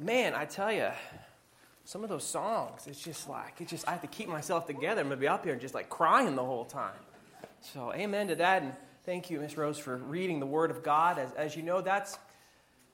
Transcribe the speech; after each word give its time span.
man, 0.00 0.34
I 0.34 0.44
tell 0.44 0.72
you, 0.72 0.88
some 1.84 2.04
of 2.04 2.10
those 2.10 2.24
songs, 2.24 2.86
it's 2.86 3.02
just 3.02 3.28
like, 3.28 3.60
it 3.60 3.68
just, 3.68 3.88
I 3.88 3.92
have 3.92 4.02
to 4.02 4.08
keep 4.08 4.28
myself 4.28 4.66
together. 4.66 5.00
I'm 5.00 5.08
going 5.08 5.16
to 5.16 5.20
be 5.20 5.26
up 5.28 5.44
here 5.44 5.54
and 5.54 5.60
just 5.60 5.74
like 5.74 5.88
crying 5.88 6.36
the 6.36 6.44
whole 6.44 6.66
time. 6.66 6.92
So, 7.60 7.92
amen 7.94 8.28
to 8.28 8.34
that. 8.36 8.62
And 8.62 8.74
thank 9.06 9.30
you, 9.30 9.40
Miss 9.40 9.56
Rose, 9.56 9.78
for 9.78 9.96
reading 9.96 10.38
the 10.38 10.46
Word 10.46 10.70
of 10.70 10.82
God. 10.82 11.18
As, 11.18 11.32
as 11.32 11.56
you 11.56 11.62
know, 11.62 11.80
that's, 11.80 12.18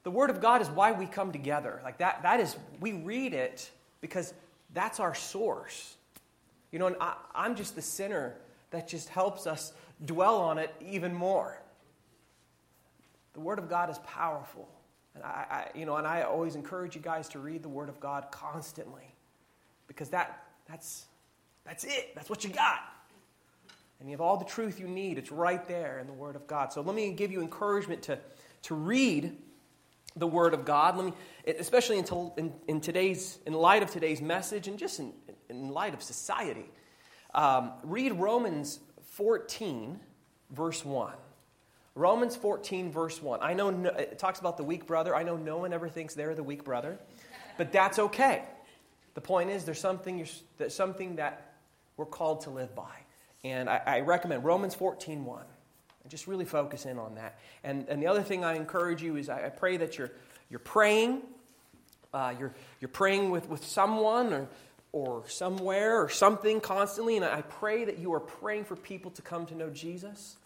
the 0.04 0.10
Word 0.10 0.30
of 0.30 0.40
God 0.40 0.62
is 0.62 0.68
why 0.68 0.92
we 0.92 1.06
come 1.06 1.32
together. 1.32 1.80
Like 1.82 1.98
that, 1.98 2.22
that 2.22 2.38
is, 2.38 2.56
we 2.78 2.92
read 2.92 3.34
it 3.34 3.68
because 4.00 4.32
that's 4.72 5.00
our 5.00 5.14
source. 5.14 5.96
You 6.70 6.78
know, 6.78 6.86
and 6.86 6.96
I, 7.00 7.14
I'm 7.34 7.56
just 7.56 7.74
the 7.74 7.82
sinner 7.82 8.36
that 8.70 8.86
just 8.86 9.08
helps 9.08 9.46
us 9.46 9.72
dwell 10.04 10.40
on 10.40 10.58
it 10.58 10.72
even 10.80 11.12
more. 11.12 11.60
The 13.32 13.40
Word 13.40 13.58
of 13.58 13.68
God 13.68 13.90
is 13.90 13.98
powerful. 14.06 14.68
And 15.14 15.22
I, 15.22 15.46
I, 15.50 15.78
you 15.78 15.86
know, 15.86 15.96
and 15.96 16.06
I 16.06 16.22
always 16.22 16.54
encourage 16.56 16.94
you 16.94 17.00
guys 17.00 17.28
to 17.30 17.38
read 17.38 17.62
the 17.62 17.68
Word 17.68 17.88
of 17.88 18.00
God 18.00 18.26
constantly 18.30 19.14
because 19.86 20.08
that, 20.10 20.44
that's, 20.68 21.06
that's 21.64 21.84
it. 21.84 22.14
That's 22.14 22.28
what 22.28 22.44
you 22.44 22.50
got. 22.50 22.80
And 24.00 24.08
you 24.08 24.12
have 24.12 24.20
all 24.20 24.36
the 24.36 24.44
truth 24.44 24.80
you 24.80 24.88
need. 24.88 25.18
It's 25.18 25.30
right 25.30 25.66
there 25.68 25.98
in 26.00 26.06
the 26.06 26.12
Word 26.12 26.36
of 26.36 26.46
God. 26.46 26.72
So 26.72 26.80
let 26.80 26.94
me 26.94 27.12
give 27.12 27.30
you 27.30 27.40
encouragement 27.40 28.02
to, 28.02 28.18
to 28.62 28.74
read 28.74 29.36
the 30.16 30.26
Word 30.26 30.52
of 30.52 30.64
God. 30.64 30.96
Let 30.96 31.06
me, 31.06 31.12
especially 31.58 31.98
in, 31.98 32.04
in, 32.36 32.52
in 32.66 32.80
today's, 32.80 33.38
in 33.46 33.52
light 33.52 33.82
of 33.82 33.90
today's 33.90 34.20
message 34.20 34.68
and 34.68 34.78
just 34.78 34.98
in, 35.00 35.12
in 35.48 35.68
light 35.68 35.94
of 35.94 36.02
society. 36.02 36.70
Um, 37.34 37.72
read 37.82 38.12
Romans 38.12 38.80
14, 39.02 39.98
verse 40.50 40.84
1. 40.84 41.12
Romans 41.94 42.34
14, 42.34 42.90
verse 42.90 43.22
1. 43.22 43.40
I 43.42 43.54
know 43.54 43.70
no, 43.70 43.90
it 43.90 44.18
talks 44.18 44.40
about 44.40 44.56
the 44.56 44.64
weak 44.64 44.86
brother. 44.86 45.14
I 45.14 45.22
know 45.22 45.36
no 45.36 45.58
one 45.58 45.72
ever 45.72 45.88
thinks 45.88 46.14
they're 46.14 46.34
the 46.34 46.42
weak 46.42 46.64
brother, 46.64 46.98
but 47.56 47.72
that's 47.72 47.98
okay. 47.98 48.42
The 49.14 49.20
point 49.20 49.50
is, 49.50 49.64
there's 49.64 49.80
something, 49.80 50.26
there's 50.58 50.74
something 50.74 51.16
that 51.16 51.54
we're 51.96 52.06
called 52.06 52.42
to 52.42 52.50
live 52.50 52.74
by. 52.74 52.90
And 53.44 53.70
I, 53.70 53.80
I 53.86 54.00
recommend 54.00 54.44
Romans 54.44 54.74
14, 54.74 55.24
1. 55.24 55.44
And 56.02 56.10
just 56.10 56.26
really 56.26 56.44
focus 56.44 56.84
in 56.84 56.98
on 56.98 57.14
that. 57.14 57.38
And, 57.62 57.86
and 57.88 58.02
the 58.02 58.08
other 58.08 58.22
thing 58.22 58.44
I 58.44 58.56
encourage 58.56 59.02
you 59.02 59.16
is 59.16 59.28
I, 59.28 59.46
I 59.46 59.48
pray 59.50 59.76
that 59.76 59.96
you're, 59.96 60.10
you're 60.50 60.58
praying. 60.58 61.22
Uh, 62.12 62.34
you're, 62.38 62.54
you're 62.80 62.88
praying 62.88 63.30
with, 63.30 63.48
with 63.48 63.64
someone 63.64 64.32
or, 64.32 64.48
or 64.92 65.24
somewhere 65.28 66.02
or 66.02 66.08
something 66.08 66.60
constantly. 66.60 67.16
And 67.16 67.24
I 67.24 67.42
pray 67.42 67.84
that 67.84 67.98
you 67.98 68.12
are 68.14 68.20
praying 68.20 68.64
for 68.64 68.74
people 68.74 69.12
to 69.12 69.22
come 69.22 69.46
to 69.46 69.54
know 69.54 69.70
Jesus 69.70 70.36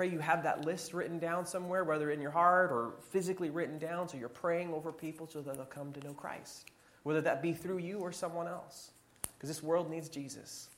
pray 0.00 0.08
you 0.08 0.18
have 0.18 0.44
that 0.44 0.64
list 0.64 0.94
written 0.94 1.18
down 1.18 1.44
somewhere, 1.44 1.84
whether 1.84 2.10
in 2.10 2.22
your 2.22 2.30
heart 2.30 2.72
or 2.72 2.94
physically 3.10 3.50
written 3.50 3.78
down, 3.78 4.08
so 4.08 4.16
you're 4.16 4.30
praying 4.30 4.72
over 4.72 4.90
people 4.90 5.26
so 5.26 5.42
that 5.42 5.56
they'll 5.56 5.66
come 5.66 5.92
to 5.92 6.00
know 6.00 6.14
Christ, 6.14 6.70
whether 7.02 7.20
that 7.20 7.42
be 7.42 7.52
through 7.52 7.76
you 7.80 7.98
or 7.98 8.10
someone 8.10 8.48
else. 8.48 8.92
Because 9.36 9.50
this 9.50 9.62
world 9.62 9.90
needs 9.90 10.08
Jesus. 10.08 10.70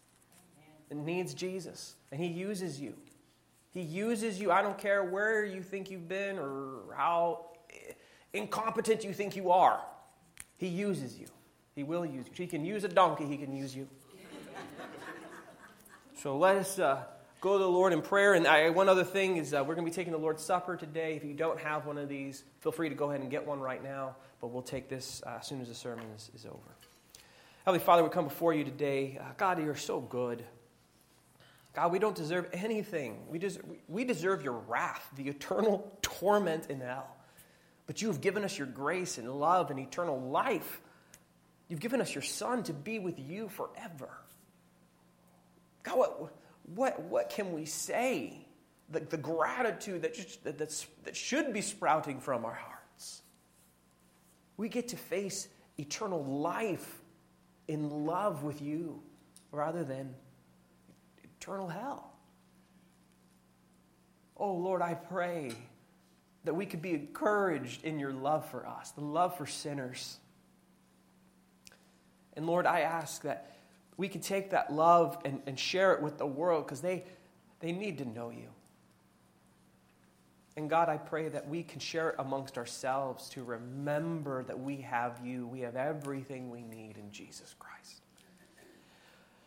It 0.91 0.97
needs 0.97 1.35
Jesus, 1.35 1.95
and 2.11 2.21
He 2.21 2.27
uses 2.27 2.81
you. 2.81 2.95
He 3.71 3.83
uses 3.83 4.41
you. 4.41 4.51
I 4.51 4.61
don't 4.61 4.77
care 4.77 5.05
where 5.05 5.45
you 5.45 5.63
think 5.63 5.89
you've 5.89 6.09
been 6.09 6.37
or 6.37 6.93
how 6.97 7.47
incompetent 8.33 9.05
you 9.05 9.13
think 9.13 9.37
you 9.37 9.53
are. 9.53 9.79
He 10.57 10.67
uses 10.67 11.17
you. 11.17 11.29
He 11.77 11.85
will 11.85 12.05
use 12.05 12.27
you. 12.27 12.33
He 12.35 12.49
can 12.49 12.65
use 12.65 12.83
a 12.83 12.89
donkey, 12.89 13.27
He 13.27 13.37
can 13.37 13.55
use 13.55 13.77
you. 13.77 13.87
so 16.21 16.37
let 16.37 16.57
us. 16.57 16.81
Uh, 16.81 17.05
go 17.43 17.59
to 17.59 17.59
the 17.59 17.69
Lord 17.69 17.93
in 17.93 18.01
prayer. 18.01 18.33
And 18.35 18.47
I, 18.47 18.71
one 18.71 18.89
other 18.89 19.05
thing 19.05 19.37
is 19.37 19.53
uh, 19.53 19.59
we're 19.59 19.75
going 19.75 19.85
to 19.85 19.91
be 19.91 19.95
taking 19.95 20.13
the 20.13 20.19
Lord's 20.19 20.43
Supper 20.43 20.77
today. 20.77 21.17
If 21.17 21.25
you 21.25 21.35
don't 21.35 21.61
have 21.61 21.85
one 21.85 21.99
of 21.99 22.09
these, 22.09 22.45
feel 22.61 22.73
free 22.73 22.89
to 22.89 22.95
go 22.95 23.11
ahead 23.11 23.21
and 23.21 23.31
get 23.31 23.47
one 23.47 23.61
right 23.61 23.83
now. 23.83 24.17
But 24.41 24.49
we'll 24.49 24.63
take 24.63 24.89
this 24.89 25.23
uh, 25.27 25.39
as 25.41 25.47
soon 25.49 25.61
as 25.61 25.69
the 25.69 25.75
sermon 25.75 26.07
is, 26.17 26.31
is 26.35 26.47
over. 26.47 26.59
Heavenly 27.65 27.85
Father, 27.85 28.05
we 28.05 28.11
come 28.11 28.25
before 28.25 28.55
you 28.55 28.65
today. 28.65 29.19
Uh, 29.21 29.25
God, 29.37 29.63
you're 29.63 29.75
so 29.75 30.01
good. 30.01 30.45
God, 31.75 31.91
we 31.91 31.99
don't 31.99 32.15
deserve 32.15 32.49
anything. 32.53 33.19
We, 33.29 33.39
des- 33.39 33.61
we 33.89 34.05
deserve 34.05 34.45
your 34.45 34.59
wrath, 34.69 35.05
the 35.17 35.29
eternal 35.29 35.93
torment 36.03 36.71
in 36.71 36.81
hell. 36.81 37.09
But 37.87 38.01
you 38.01 38.09
have 38.09 38.21
given 38.21 38.45
us 38.45 38.57
your 38.57 38.69
grace 38.69 39.19
and 39.19 39.29
love 39.29 39.71
and 39.71 39.81
eternal 39.81 40.21
life. 40.21 40.81
You've 41.69 41.81
given 41.81 42.01
us 42.01 42.15
your 42.15 42.23
Son 42.23 42.63
to 42.65 42.73
be 42.73 43.01
with 43.01 43.19
you 43.19 43.49
forever. 43.49 44.11
God, 45.83 45.99
what, 45.99 46.33
what, 46.75 47.01
what 47.03 47.31
can 47.31 47.53
we 47.53 47.65
say? 47.65 48.47
The, 48.91 49.01
the 49.01 49.17
gratitude 49.17 50.03
that, 50.03 50.15
just, 50.15 50.45
that, 50.45 50.59
that 50.59 51.17
should 51.17 51.53
be 51.53 51.61
sprouting 51.61 52.21
from 52.21 52.45
our 52.45 52.55
hearts. 52.55 53.23
We 54.57 54.69
get 54.69 54.89
to 54.89 54.97
face 54.97 55.49
eternal 55.79 56.25
life 56.25 57.03
in 57.69 58.07
love 58.07 58.43
with 58.43 58.61
you 58.61 59.03
rather 59.51 59.85
than 59.85 60.15
eternal 61.23 61.69
hell. 61.69 62.13
Oh 64.37 64.55
Lord, 64.55 64.83
I 64.83 64.95
pray 64.95 65.53
that 66.45 66.55
we 66.55 66.67
could 66.67 66.83
be 66.83 66.95
encouraged 66.95 67.85
in 67.85 67.99
your 67.99 68.13
love 68.13 68.49
for 68.51 68.67
us, 68.67 68.91
the 68.91 69.01
love 69.01 69.37
for 69.37 69.47
sinners. 69.47 70.19
And 72.35 72.47
Lord, 72.47 72.67
I 72.67 72.81
ask 72.81 73.23
that 73.23 73.55
we 73.97 74.09
can 74.09 74.21
take 74.21 74.51
that 74.51 74.73
love 74.73 75.19
and, 75.25 75.41
and 75.47 75.59
share 75.59 75.93
it 75.93 76.03
with 76.03 76.19
the 76.19 76.27
world 76.27 76.67
because 76.67 76.81
they, 76.81 77.05
they 77.61 77.73
need 77.73 77.99
to 77.99 78.05
know 78.05 78.31
you. 78.31 78.49
And 80.57 80.69
God, 80.69 80.89
I 80.89 80.99
pray 80.99 81.29
that 81.29 81.49
we 81.49 81.63
can 81.63 81.81
share 81.81 82.11
it 82.11 82.17
amongst 82.19 82.59
ourselves 82.59 83.29
to 83.31 83.43
remember 83.43 84.45
that 84.45 84.59
we 84.59 84.77
have 84.83 85.21
you. 85.25 85.47
We 85.47 85.61
have 85.61 85.77
everything 85.77 86.51
we 86.51 86.63
need 86.63 86.99
in 86.99 87.11
Jesus 87.11 87.55
Christ. 87.59 88.03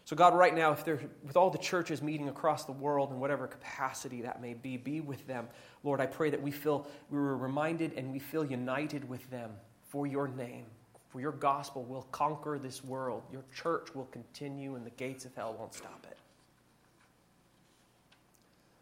So, 0.06 0.16
God, 0.16 0.36
right 0.36 0.54
now, 0.54 0.72
if 0.72 0.86
there, 0.86 1.00
with 1.24 1.36
all 1.36 1.50
the 1.50 1.58
churches 1.58 2.02
meeting 2.04 2.30
across 2.30 2.66
the 2.66 2.72
world 2.72 3.12
in 3.12 3.20
whatever 3.20 3.48
capacity 3.48 4.22
that 4.22 4.40
may 4.40 4.54
be, 4.54 4.78
be 4.78 5.02
with 5.02 5.26
them. 5.26 5.48
Lord, 5.84 6.00
I 6.00 6.06
pray 6.06 6.30
that 6.30 6.42
we 6.42 6.52
feel 6.52 6.88
we 7.10 7.18
were 7.18 7.36
reminded 7.38 7.94
and 7.94 8.12
we 8.12 8.20
feel 8.20 8.46
united 8.46 9.08
with 9.10 9.28
them 9.32 9.52
for 9.90 10.06
your 10.06 10.28
name. 10.28 10.66
For 11.16 11.22
your 11.22 11.32
gospel 11.32 11.86
will 11.86 12.06
conquer 12.12 12.60
this 12.62 12.84
world. 12.84 13.24
Your 13.32 13.46
church 13.56 13.96
will 13.96 14.10
continue, 14.12 14.76
and 14.76 14.86
the 14.86 14.90
gates 14.90 15.24
of 15.24 15.34
hell 15.34 15.56
won't 15.58 15.74
stop 15.74 16.06
it. 16.12 16.18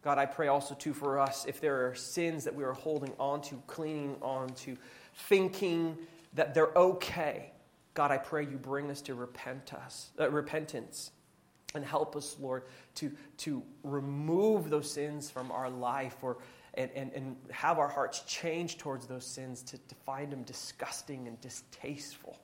God, 0.03 0.17
I 0.17 0.25
pray 0.25 0.47
also 0.47 0.73
too 0.73 0.95
for 0.95 1.19
us 1.19 1.45
if 1.45 1.61
there 1.61 1.87
are 1.87 1.93
sins 1.93 2.43
that 2.45 2.55
we 2.55 2.63
are 2.63 2.73
holding 2.73 3.13
on 3.19 3.43
to, 3.43 3.61
clinging 3.67 4.15
on 4.23 4.49
to, 4.49 4.75
thinking 5.13 5.95
that 6.33 6.55
they're 6.55 6.75
okay. 6.75 7.51
God, 7.93 8.09
I 8.09 8.17
pray 8.17 8.41
you 8.41 8.57
bring 8.57 8.89
us 8.89 9.01
to 9.01 9.13
repent 9.13 9.71
us, 9.71 10.09
uh, 10.19 10.31
repentance 10.31 11.11
and 11.75 11.85
help 11.85 12.15
us, 12.15 12.35
Lord, 12.39 12.63
to, 12.95 13.11
to 13.37 13.61
remove 13.83 14.71
those 14.71 14.91
sins 14.91 15.29
from 15.29 15.51
our 15.51 15.69
life 15.69 16.15
or 16.23 16.37
and, 16.75 16.89
and, 16.95 17.11
and 17.13 17.35
have 17.51 17.77
our 17.77 17.87
hearts 17.87 18.21
change 18.21 18.77
towards 18.77 19.05
those 19.05 19.25
sins 19.25 19.61
to, 19.63 19.77
to 19.77 19.95
find 20.05 20.31
them 20.31 20.43
disgusting 20.43 21.27
and 21.27 21.39
distasteful. 21.41 22.39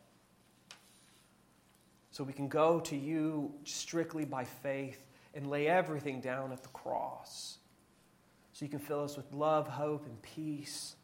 So 2.11 2.23
we 2.23 2.33
can 2.33 2.47
go 2.47 2.79
to 2.81 2.95
you 2.95 3.51
strictly 3.63 4.25
by 4.25 4.43
faith 4.43 5.05
and 5.33 5.49
lay 5.49 5.67
everything 5.67 6.21
down 6.21 6.51
at 6.51 6.63
the 6.63 6.69
cross. 6.69 7.57
So 8.53 8.65
you 8.65 8.69
can 8.69 8.79
fill 8.79 9.03
us 9.03 9.15
with 9.15 9.31
love, 9.31 9.67
hope, 9.67 10.05
and 10.05 10.21
peace. 10.21 10.95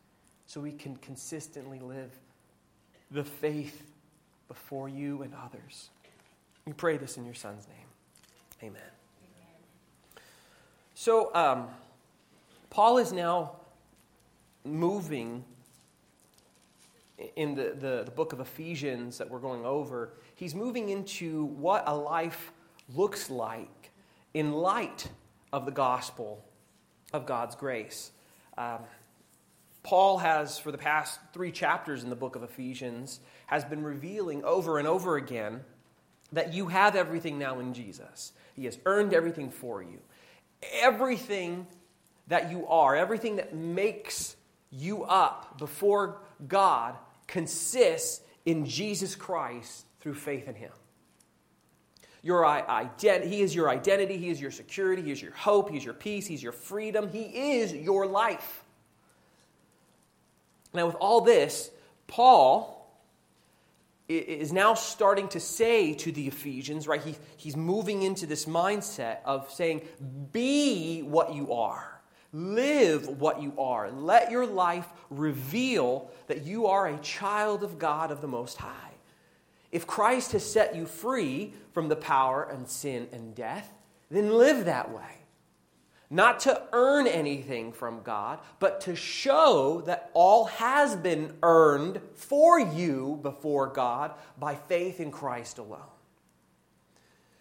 So 0.46 0.62
we 0.62 0.72
can 0.72 0.98
consistently 0.98 1.80
live 1.80 2.12
the 3.12 3.24
faith 3.24 3.92
before 4.48 4.90
you 4.90 5.22
and 5.22 5.34
others. 5.34 5.90
We 6.66 6.74
pray 6.74 6.98
this 6.98 7.18
in 7.18 7.26
your 7.26 7.36
Son's 7.36 7.68
name. 7.68 7.78
Amen. 8.62 8.82
Amen. 8.82 10.24
So, 10.96 11.34
um, 11.36 11.68
Paul 12.76 12.98
is 12.98 13.14
now 13.14 13.54
moving 14.66 15.46
in 17.38 17.56
the, 17.56 17.74
the, 17.74 18.04
the, 18.04 18.12
book 18.12 18.34
of 18.34 18.42
Ephesians 18.42 19.18
that 19.18 19.30
we're 19.30 19.40
going 19.40 19.66
over. 19.66 20.12
He's 20.36 20.54
moving 20.54 20.90
into 20.90 21.46
what 21.46 21.86
a 21.88 21.96
life 21.96 22.52
looks 22.94 23.30
like 23.30 23.92
in 24.34 24.52
light 24.52 25.08
of 25.54 25.66
the 25.66 25.72
gospel 25.72 26.44
of 27.14 27.26
God's 27.26 27.56
grace. 27.56 28.12
Um, 28.58 28.80
Paul 29.82 30.18
has, 30.18 30.60
for 30.60 30.74
the 30.74 30.78
past 30.78 31.22
three 31.32 31.54
chapters 31.54 32.04
in 32.04 32.10
the 32.10 32.16
book 32.18 32.36
of 32.36 32.44
Ephesians, 32.44 33.22
has 33.48 33.64
been 33.64 33.84
revealing 33.84 34.44
over 34.44 34.80
and 34.80 34.86
over 34.88 35.16
again 35.16 35.62
that 36.34 36.54
you 36.54 36.68
have 36.68 36.98
everything 36.98 37.40
now 37.40 37.58
in 37.62 37.74
Jesus. 37.74 38.34
He 38.54 38.66
has 38.66 38.78
earned 38.86 39.14
everything 39.14 39.50
for 39.50 39.82
you. 39.82 40.00
Everything 40.74 41.68
that 42.28 42.52
you 42.52 42.68
are, 42.68 42.96
everything 42.96 43.38
that 43.38 43.54
makes 43.54 44.36
you 44.72 45.04
up 45.04 45.58
before 45.58 46.20
God 46.48 46.96
consists 47.28 48.22
in 48.46 48.66
Jesus 48.66 49.16
Christ 49.16 49.86
through 50.00 50.16
faith 50.16 50.48
in 50.48 50.56
Him. 50.56 50.72
Your 52.22 52.44
ident- 52.44 53.28
he 53.28 53.42
is 53.42 53.54
your 53.54 53.70
identity, 53.70 54.18
He 54.18 54.30
is 54.30 54.42
your 54.42 54.52
security, 54.52 55.04
He 55.04 55.12
is 55.12 55.22
your 55.22 55.34
hope, 55.34 55.70
He 55.70 55.78
is 55.78 55.86
your 55.86 55.94
peace, 55.94 56.26
He's 56.26 56.42
your 56.42 56.52
freedom, 56.52 57.10
He 57.10 57.60
is 57.60 57.74
your 57.74 58.08
life. 58.08 58.64
Now, 60.74 60.88
with 60.88 60.96
all 60.96 61.22
this, 61.22 61.70
Paul 62.08 62.76
is 64.08 64.54
now 64.54 64.76
starting 64.76 65.28
to 65.30 65.40
say 65.40 65.94
to 65.94 66.12
the 66.12 66.28
Ephesians, 66.28 66.88
right? 66.88 67.02
He, 67.02 67.16
he's 67.38 67.56
moving 67.56 68.04
into 68.04 68.28
this 68.28 68.46
mindset 68.46 69.18
of 69.26 69.50
saying, 69.52 69.82
be 70.32 71.02
what 71.02 71.34
you 71.34 71.54
are, 71.54 71.95
live 72.36 73.08
what 73.22 73.42
you 73.42 73.54
are. 73.58 73.86
And 73.86 74.06
let 74.06 74.30
your 74.30 74.46
life 74.46 74.88
reveal 75.10 76.12
that 76.28 76.44
you 76.44 76.68
are 76.68 76.88
a 76.88 76.98
child 76.98 77.64
of 77.64 77.80
God 77.80 78.12
of 78.12 78.22
the 78.22 78.28
Most 78.28 78.58
High. 78.58 78.92
If 79.72 79.88
Christ 79.88 80.34
has 80.34 80.50
set 80.50 80.76
you 80.76 80.86
free 80.86 81.54
from 81.74 81.88
the 81.88 81.96
power 81.96 82.44
and 82.44 82.68
sin 82.68 83.08
and 83.12 83.34
death, 83.34 83.72
then 84.12 84.34
live 84.34 84.66
that 84.66 84.92
way. 84.92 85.04
Not 86.10 86.42
to 86.42 86.62
earn 86.72 87.08
anything 87.08 87.72
from 87.72 88.04
God, 88.04 88.40
but 88.60 88.82
to 88.82 88.96
show 88.96 89.82
that 89.86 90.12
all 90.14 90.46
has 90.46 90.96
been 90.96 91.34
earned 91.42 92.00
for 92.14 92.60
you 92.60 93.20
before 93.24 93.68
God 93.68 94.12
by 94.38 94.56
faith 94.56 95.00
in 95.00 95.10
Christ 95.10 95.58
alone. 95.58 95.82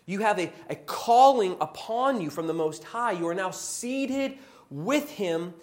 You 0.06 0.20
have 0.20 0.38
a, 0.38 0.52
a 0.69 0.76
calling 0.76 1.56
upon 1.61 2.20
you 2.20 2.31
from 2.31 2.47
the 2.47 2.55
Most 2.55 2.85
High. 2.85 3.12
You 3.12 3.29
are 3.29 3.35
now 3.35 3.50
seated 3.50 4.38
with 4.75 5.09
Him 5.11 5.55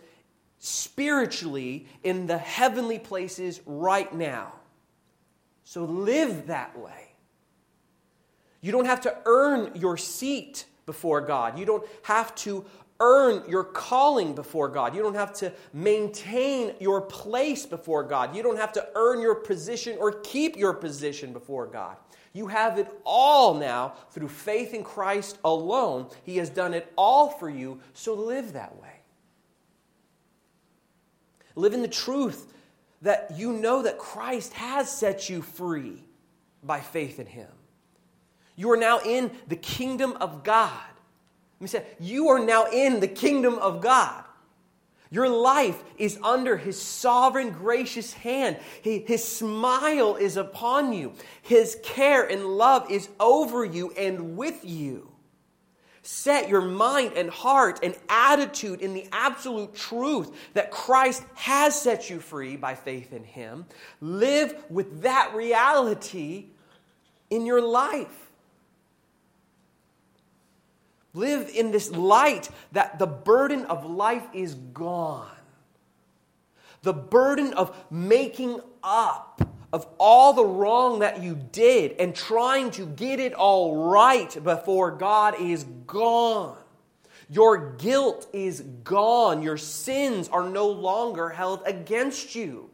spiritually 0.58 1.88
in 2.04 2.28
the 2.28 2.38
heavenly 2.38 2.98
places 2.98 3.62
right 3.66 4.14
now. 4.14 4.54
So 5.64 5.84
live 5.84 6.48
that 6.48 6.78
way. 6.80 7.14
You 8.62 8.72
don't 8.72 8.86
have 8.86 9.02
to 9.02 9.18
earn 9.26 9.72
your 9.76 9.98
seat 9.98 10.66
before 10.86 11.20
God. 11.22 11.60
You 11.60 11.66
don't 11.66 11.86
have 12.04 12.34
to 12.36 12.66
earn 13.00 13.44
your 13.50 13.64
calling 13.64 14.34
before 14.34 14.70
God. 14.70 14.96
You 14.96 15.02
don't 15.02 15.16
have 15.16 15.34
to 15.34 15.52
maintain 15.74 16.76
your 16.80 17.02
place 17.02 17.66
before 17.66 18.04
God. 18.04 18.36
You 18.36 18.44
don't 18.44 18.58
have 18.58 18.72
to 18.74 18.88
earn 18.96 19.20
your 19.20 19.36
position 19.36 19.98
or 20.00 20.12
keep 20.12 20.56
your 20.56 20.74
position 20.74 21.34
before 21.34 21.66
God. 21.66 21.98
You 22.34 22.48
have 22.48 22.80
it 22.80 22.88
all 23.04 23.56
now 23.56 23.96
through 24.12 24.30
faith 24.30 24.74
in 24.74 24.84
Christ 24.84 25.40
alone. 25.44 26.08
He 26.24 26.38
has 26.38 26.50
done 26.50 26.74
it 26.74 26.94
all 26.96 27.30
for 27.30 27.50
you, 27.50 27.80
so 27.94 28.14
live 28.14 28.54
that 28.54 28.80
way. 28.80 29.01
Live 31.56 31.74
in 31.74 31.82
the 31.82 31.88
truth 31.88 32.52
that 33.02 33.34
you 33.36 33.54
know 33.54 33.84
that 33.84 33.98
Christ 33.98 34.54
has 34.54 34.90
set 34.90 35.30
you 35.30 35.42
free 35.42 36.04
by 36.64 36.80
faith 36.80 37.20
in 37.20 37.26
Him. 37.26 37.50
You 38.56 38.72
are 38.72 38.78
now 38.78 39.00
in 39.00 39.32
the 39.48 39.56
kingdom 39.56 40.16
of 40.22 40.44
God. 40.44 40.72
Let 41.60 41.62
me 41.62 41.68
say, 41.68 41.86
you 42.00 42.30
are 42.30 42.44
now 42.44 42.66
in 42.66 43.00
the 43.00 43.08
kingdom 43.08 43.56
of 43.60 43.82
God. 43.82 44.24
Your 45.10 45.28
life 45.28 45.84
is 45.98 46.18
under 46.24 46.56
His 46.56 46.82
sovereign, 46.82 47.52
gracious 47.52 48.14
hand. 48.14 48.58
His 48.82 49.28
smile 49.28 50.16
is 50.16 50.38
upon 50.38 50.94
you. 50.94 51.14
His 51.42 51.78
care 51.84 52.24
and 52.24 52.46
love 52.46 52.90
is 52.90 53.10
over 53.20 53.66
you 53.66 53.92
and 53.92 54.38
with 54.38 54.64
you. 54.64 55.11
Set 56.04 56.50
your 56.50 56.62
mind 56.62 57.14
and 57.16 57.30
heart 57.30 57.80
and 57.84 57.96
attitude 58.10 58.82
in 58.82 58.94
the 58.94 59.08
absolute 59.12 59.76
truth 59.76 60.32
that 60.54 60.72
Christ 60.72 61.24
has 61.36 61.80
set 61.80 62.10
you 62.10 62.20
free 62.20 62.56
by 62.56 62.74
faith 62.74 63.14
in 63.14 63.24
Him. 63.24 63.66
Live 64.00 64.56
with 64.70 65.04
that 65.04 65.34
reality 65.36 66.48
in 67.30 67.46
your 67.46 67.62
life. 67.62 68.32
Live 71.14 71.50
in 71.54 71.72
this 71.72 71.92
light 71.92 72.50
that 72.72 72.98
the 72.98 73.08
burden 73.08 73.66
of 73.66 73.86
life 73.86 74.26
is 74.34 74.56
gone. 74.56 75.30
The 76.82 76.94
burden 76.94 77.54
of 77.54 77.76
making 77.92 78.60
up 78.82 79.51
of 79.74 79.88
all 79.98 80.34
the 80.34 80.46
wrong 80.46 81.00
that 81.00 81.24
you 81.24 81.36
did 81.52 81.94
and 82.00 82.16
trying 82.16 82.72
to 82.72 82.86
get 82.86 83.20
it 83.20 83.34
all 83.34 83.90
right 83.90 84.44
before 84.44 84.92
God 84.92 85.40
is 85.40 85.64
gone. 85.88 86.58
Your 87.30 87.76
guilt 87.76 88.28
is 88.34 88.62
gone. 88.84 89.42
Your 89.42 89.58
sins 89.58 90.28
are 90.28 90.50
no 90.50 90.68
longer 90.70 91.30
held 91.30 91.62
against 91.66 92.36
you 92.36 92.70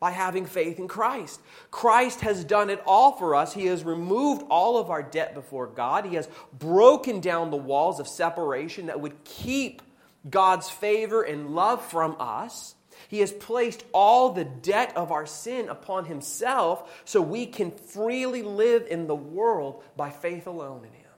by 0.00 0.12
having 0.12 0.46
faith 0.46 0.78
in 0.78 0.86
Christ. 0.86 1.40
Christ 1.72 2.20
has 2.20 2.44
done 2.44 2.70
it 2.70 2.80
all 2.86 3.12
for 3.12 3.34
us. 3.34 3.52
He 3.52 3.66
has 3.66 3.82
removed 3.82 4.44
all 4.48 4.78
of 4.78 4.90
our 4.90 5.02
debt 5.02 5.34
before 5.34 5.66
God. 5.66 6.06
He 6.06 6.14
has 6.14 6.28
broken 6.56 7.20
down 7.20 7.50
the 7.50 7.56
walls 7.56 7.98
of 7.98 8.06
separation 8.06 8.86
that 8.86 9.00
would 9.00 9.24
keep 9.24 9.82
God's 10.30 10.70
favor 10.70 11.22
and 11.22 11.50
love 11.56 11.84
from 11.84 12.14
us. 12.20 12.76
He 13.08 13.20
has 13.20 13.30
placed 13.30 13.84
all 13.92 14.32
the 14.32 14.44
debt 14.44 14.96
of 14.96 15.12
our 15.12 15.26
sin 15.26 15.68
upon 15.68 16.06
Himself 16.06 17.02
so 17.04 17.20
we 17.20 17.46
can 17.46 17.70
freely 17.70 18.42
live 18.42 18.86
in 18.90 19.06
the 19.06 19.14
world 19.14 19.82
by 19.96 20.10
faith 20.10 20.46
alone 20.46 20.84
in 20.84 20.92
Him. 20.92 21.08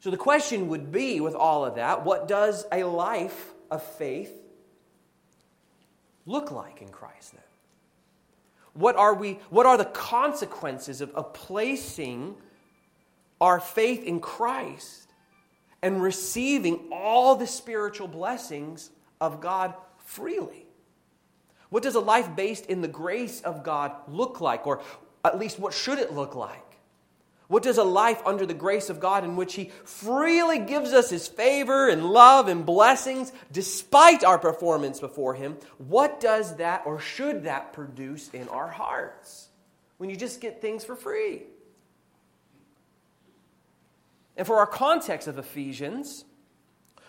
So 0.00 0.10
the 0.10 0.16
question 0.16 0.68
would 0.68 0.92
be 0.92 1.20
with 1.20 1.34
all 1.34 1.64
of 1.64 1.74
that 1.74 2.04
what 2.04 2.28
does 2.28 2.64
a 2.70 2.84
life 2.84 3.52
of 3.70 3.82
faith 3.82 4.32
look 6.26 6.50
like 6.50 6.80
in 6.80 6.88
Christ 6.88 7.32
then? 7.32 7.42
What 8.74 8.96
are, 8.96 9.14
we, 9.14 9.40
what 9.48 9.64
are 9.66 9.78
the 9.78 9.86
consequences 9.86 11.00
of, 11.00 11.10
of 11.14 11.32
placing 11.32 12.36
our 13.40 13.58
faith 13.58 14.04
in 14.04 14.20
Christ 14.20 15.08
and 15.82 16.02
receiving 16.02 16.88
all 16.92 17.36
the 17.36 17.46
spiritual 17.46 18.08
blessings 18.08 18.90
of 19.20 19.40
God 19.40 19.74
freely? 19.98 20.66
What 21.68 21.82
does 21.82 21.94
a 21.94 22.00
life 22.00 22.34
based 22.36 22.66
in 22.66 22.80
the 22.80 22.88
grace 22.88 23.40
of 23.40 23.64
God 23.64 23.92
look 24.08 24.40
like? 24.40 24.66
Or 24.66 24.82
at 25.24 25.38
least, 25.38 25.58
what 25.58 25.74
should 25.74 25.98
it 25.98 26.12
look 26.12 26.34
like? 26.34 26.62
What 27.48 27.62
does 27.62 27.78
a 27.78 27.84
life 27.84 28.20
under 28.26 28.44
the 28.44 28.54
grace 28.54 28.90
of 28.90 28.98
God 28.98 29.24
in 29.24 29.36
which 29.36 29.54
He 29.54 29.70
freely 29.84 30.58
gives 30.58 30.92
us 30.92 31.10
His 31.10 31.28
favor 31.28 31.88
and 31.88 32.04
love 32.04 32.48
and 32.48 32.66
blessings 32.66 33.32
despite 33.52 34.24
our 34.24 34.38
performance 34.38 34.98
before 34.98 35.34
Him, 35.34 35.56
what 35.78 36.18
does 36.20 36.56
that 36.56 36.82
or 36.86 36.98
should 36.98 37.44
that 37.44 37.72
produce 37.72 38.30
in 38.30 38.48
our 38.48 38.68
hearts 38.68 39.48
when 39.98 40.10
you 40.10 40.16
just 40.16 40.40
get 40.40 40.60
things 40.60 40.84
for 40.84 40.96
free? 40.96 41.44
And 44.36 44.46
for 44.46 44.58
our 44.58 44.66
context 44.66 45.28
of 45.28 45.38
Ephesians, 45.38 46.25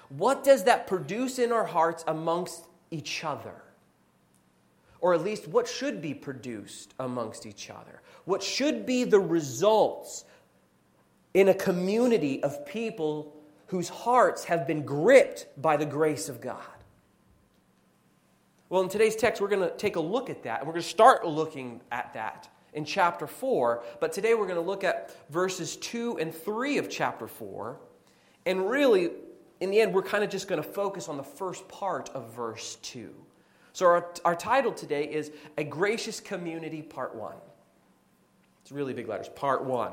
what 0.09 0.43
does 0.43 0.63
that 0.63 0.87
produce 0.87 1.39
in 1.39 1.51
our 1.51 1.65
hearts 1.65 2.03
amongst 2.07 2.65
each 2.91 3.23
other? 3.23 3.61
Or 4.99 5.13
at 5.13 5.23
least, 5.23 5.47
what 5.47 5.67
should 5.67 6.01
be 6.01 6.13
produced 6.13 6.93
amongst 6.99 7.45
each 7.45 7.69
other? 7.69 8.01
What 8.25 8.41
should 8.41 8.85
be 8.85 9.03
the 9.03 9.19
results 9.19 10.25
in 11.33 11.49
a 11.49 11.53
community 11.53 12.41
of 12.41 12.65
people 12.65 13.33
whose 13.67 13.89
hearts 13.89 14.45
have 14.45 14.65
been 14.65 14.83
gripped 14.83 15.45
by 15.61 15.77
the 15.77 15.85
grace 15.85 16.29
of 16.29 16.41
God? 16.41 16.61
Well, 18.69 18.81
in 18.81 18.89
today's 18.89 19.15
text, 19.15 19.41
we're 19.41 19.47
going 19.47 19.69
to 19.69 19.75
take 19.77 19.95
a 19.95 20.01
look 20.01 20.29
at 20.29 20.43
that. 20.43 20.59
And 20.59 20.67
we're 20.67 20.73
going 20.73 20.83
to 20.83 20.89
start 20.89 21.25
looking 21.25 21.81
at 21.91 22.13
that 22.15 22.49
in 22.73 22.83
chapter 22.83 23.27
4. 23.27 23.83
But 23.99 24.11
today, 24.11 24.33
we're 24.33 24.47
going 24.47 24.55
to 24.55 24.61
look 24.61 24.83
at 24.83 25.15
verses 25.29 25.77
2 25.77 26.17
and 26.19 26.33
3 26.33 26.79
of 26.79 26.89
chapter 26.89 27.27
4. 27.27 27.77
And 28.45 28.69
really, 28.69 29.11
in 29.59 29.71
the 29.71 29.81
end, 29.81 29.93
we're 29.93 30.03
kind 30.03 30.23
of 30.23 30.29
just 30.29 30.47
going 30.47 30.61
to 30.61 30.67
focus 30.67 31.09
on 31.09 31.17
the 31.17 31.23
first 31.23 31.67
part 31.67 32.09
of 32.09 32.33
verse 32.33 32.75
2. 32.83 33.13
So, 33.73 33.85
our, 33.85 34.11
our 34.25 34.35
title 34.35 34.71
today 34.71 35.05
is 35.05 35.31
A 35.57 35.63
Gracious 35.63 36.19
Community, 36.19 36.81
Part 36.81 37.15
1. 37.15 37.33
It's 38.61 38.71
really 38.71 38.93
big 38.93 39.07
letters, 39.07 39.29
Part 39.29 39.63
1. 39.63 39.91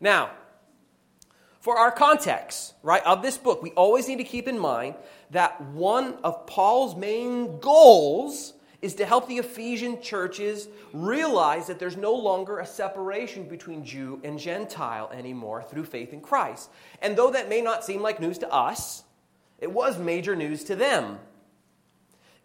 Now, 0.00 0.30
for 1.60 1.76
our 1.76 1.90
context, 1.90 2.74
right, 2.82 3.02
of 3.04 3.22
this 3.22 3.36
book, 3.36 3.62
we 3.62 3.70
always 3.70 4.08
need 4.08 4.18
to 4.18 4.24
keep 4.24 4.46
in 4.46 4.58
mind 4.58 4.94
that 5.30 5.60
one 5.60 6.14
of 6.22 6.46
Paul's 6.46 6.96
main 6.96 7.58
goals 7.58 8.54
is 8.80 8.94
to 8.94 9.06
help 9.06 9.26
the 9.26 9.38
Ephesian 9.38 10.00
churches 10.00 10.68
realize 10.92 11.66
that 11.66 11.78
there's 11.78 11.96
no 11.96 12.14
longer 12.14 12.58
a 12.58 12.66
separation 12.66 13.48
between 13.48 13.84
Jew 13.84 14.20
and 14.22 14.38
Gentile 14.38 15.10
anymore 15.12 15.62
through 15.62 15.84
faith 15.84 16.12
in 16.12 16.20
Christ. 16.20 16.70
And 17.02 17.16
though 17.16 17.30
that 17.30 17.48
may 17.48 17.60
not 17.60 17.84
seem 17.84 18.02
like 18.02 18.20
news 18.20 18.38
to 18.38 18.52
us, 18.52 19.02
it 19.58 19.70
was 19.70 19.98
major 19.98 20.36
news 20.36 20.62
to 20.64 20.76
them. 20.76 21.18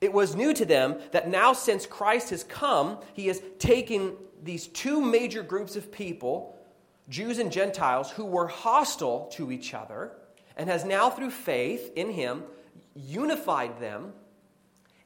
It 0.01 0.11
was 0.11 0.35
new 0.35 0.53
to 0.55 0.65
them 0.65 0.97
that 1.11 1.29
now, 1.29 1.53
since 1.53 1.85
Christ 1.85 2.31
has 2.31 2.43
come, 2.43 2.97
he 3.13 3.27
has 3.27 3.41
taken 3.59 4.13
these 4.41 4.67
two 4.67 4.99
major 4.99 5.43
groups 5.43 5.75
of 5.75 5.91
people, 5.91 6.57
Jews 7.09 7.37
and 7.37 7.51
Gentiles, 7.51 8.09
who 8.09 8.25
were 8.25 8.47
hostile 8.47 9.29
to 9.33 9.51
each 9.51 9.73
other, 9.73 10.11
and 10.57 10.67
has 10.67 10.83
now, 10.83 11.09
through 11.09 11.29
faith 11.29 11.91
in 11.95 12.09
him, 12.09 12.43
unified 12.95 13.79
them 13.79 14.13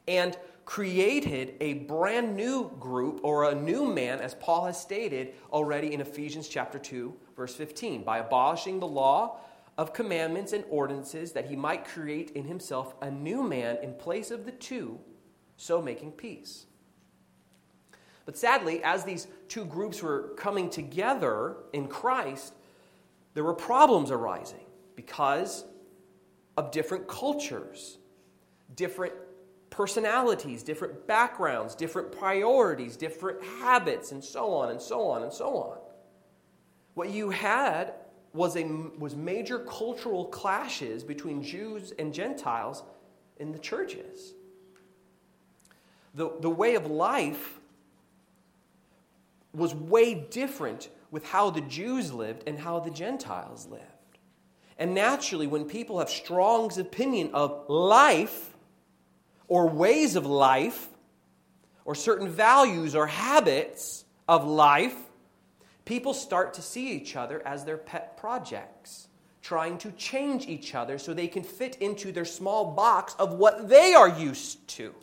and 0.08 0.38
created 0.68 1.56
a 1.62 1.74
brand 1.74 2.36
new 2.36 2.70
group 2.78 3.22
or 3.24 3.50
a 3.50 3.56
new 3.56 3.88
man, 3.88 4.20
as 4.20 4.36
Paul 4.36 4.66
has 4.66 4.78
stated 4.78 5.34
already 5.50 5.94
in 5.94 6.02
Ephesians 6.02 6.50
chapter 6.50 6.78
2, 6.78 7.16
verse 7.38 7.56
15, 7.56 8.04
by 8.04 8.18
abolishing 8.18 8.82
the 8.82 8.86
law 8.86 9.40
of 9.78 9.94
commandments 9.94 10.52
and 10.52 10.66
ordinances 10.70 11.32
that 11.32 11.46
he 11.46 11.56
might 11.56 11.86
create 11.86 12.32
in 12.32 12.44
himself 12.44 12.96
a 13.02 13.10
new 13.10 13.42
man 13.44 13.78
in 13.82 13.94
place 13.94 14.30
of 14.30 14.44
the 14.44 14.52
two, 14.52 15.00
so 15.56 15.82
making 15.82 16.12
peace. 16.12 16.66
But 18.26 18.36
sadly, 18.36 18.84
as 18.84 19.06
these 19.06 19.28
two 19.48 19.64
groups 19.64 20.04
were 20.04 20.34
coming 20.36 20.70
together 20.70 21.56
in 21.72 21.88
Christ, 21.88 22.54
there 23.36 23.46
were 23.46 23.54
problems 23.54 24.12
arising 24.12 24.66
because 24.98 25.64
of 26.58 26.72
different 26.72 27.08
cultures, 27.08 28.00
different 28.76 29.14
personalities, 29.70 30.64
different 30.64 31.08
backgrounds, 31.08 31.76
different 31.76 32.12
priorities, 32.12 32.98
different 32.98 33.44
habits, 33.44 34.12
and 34.12 34.24
so 34.24 34.54
on 34.54 34.72
and 34.72 34.82
so 34.82 35.08
on 35.08 35.24
and 35.24 35.32
so 35.32 35.56
on. 35.56 35.78
What 36.94 37.10
you 37.10 37.30
had 37.30 37.94
was, 38.34 38.56
a, 38.56 38.64
was 38.98 39.16
major 39.16 39.60
cultural 39.60 40.26
clashes 40.26 41.04
between 41.04 41.44
Jews 41.44 41.94
and 42.00 42.14
Gentiles 42.14 42.84
in 43.38 43.52
the 43.52 43.60
churches. 43.60 44.34
The, 46.16 46.32
the 46.40 46.50
way 46.50 46.76
of 46.76 46.88
life 46.88 47.60
was 49.54 49.74
way 49.76 50.14
different 50.14 50.90
with 51.12 51.26
how 51.26 51.50
the 51.50 51.62
Jews 51.62 52.12
lived 52.12 52.44
and 52.48 52.60
how 52.60 52.80
the 52.80 52.90
Gentiles 52.90 53.68
lived. 53.68 53.84
And 54.78 54.94
naturally, 54.94 55.48
when 55.48 55.66
people 55.66 56.00
have 56.00 56.10
strong 56.10 56.72
opinion 56.80 57.32
of 57.34 57.66
life 57.68 58.57
or 59.48 59.68
ways 59.68 60.16
of 60.16 60.26
life 60.26 60.90
or 61.86 61.96
certain 61.96 62.30
values 62.30 62.96
or 62.96 63.08
habits 63.08 64.06
of 64.28 64.46
life, 64.46 64.96
people 65.86 66.14
start 66.14 66.54
to 66.56 66.62
see 66.62 66.92
each 66.92 67.16
other 67.16 67.42
as 67.48 67.64
their 67.64 67.78
pet 67.78 68.18
projects, 68.18 69.08
trying 69.42 69.78
to 69.78 69.92
change 69.94 70.48
each 70.48 70.76
other 70.76 70.98
so 70.98 71.14
they 71.14 71.28
can 71.28 71.44
fit 71.44 71.78
into 71.78 72.12
their 72.12 72.26
small 72.26 72.72
box 72.72 73.16
of 73.18 73.34
what 73.34 73.70
they 73.70 73.94
are 73.94 74.10
used 74.10 74.68
to. 74.68 74.94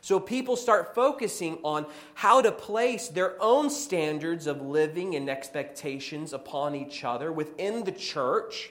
So 0.00 0.20
people 0.20 0.54
start 0.54 0.94
focusing 0.94 1.58
on 1.64 1.86
how 2.14 2.40
to 2.40 2.52
place 2.52 3.08
their 3.08 3.40
own 3.42 3.70
standards 3.70 4.46
of 4.46 4.62
living 4.62 5.16
and 5.16 5.28
expectations 5.28 6.32
upon 6.32 6.76
each 6.76 7.02
other 7.02 7.32
within 7.32 7.82
the 7.82 7.90
church 7.90 8.70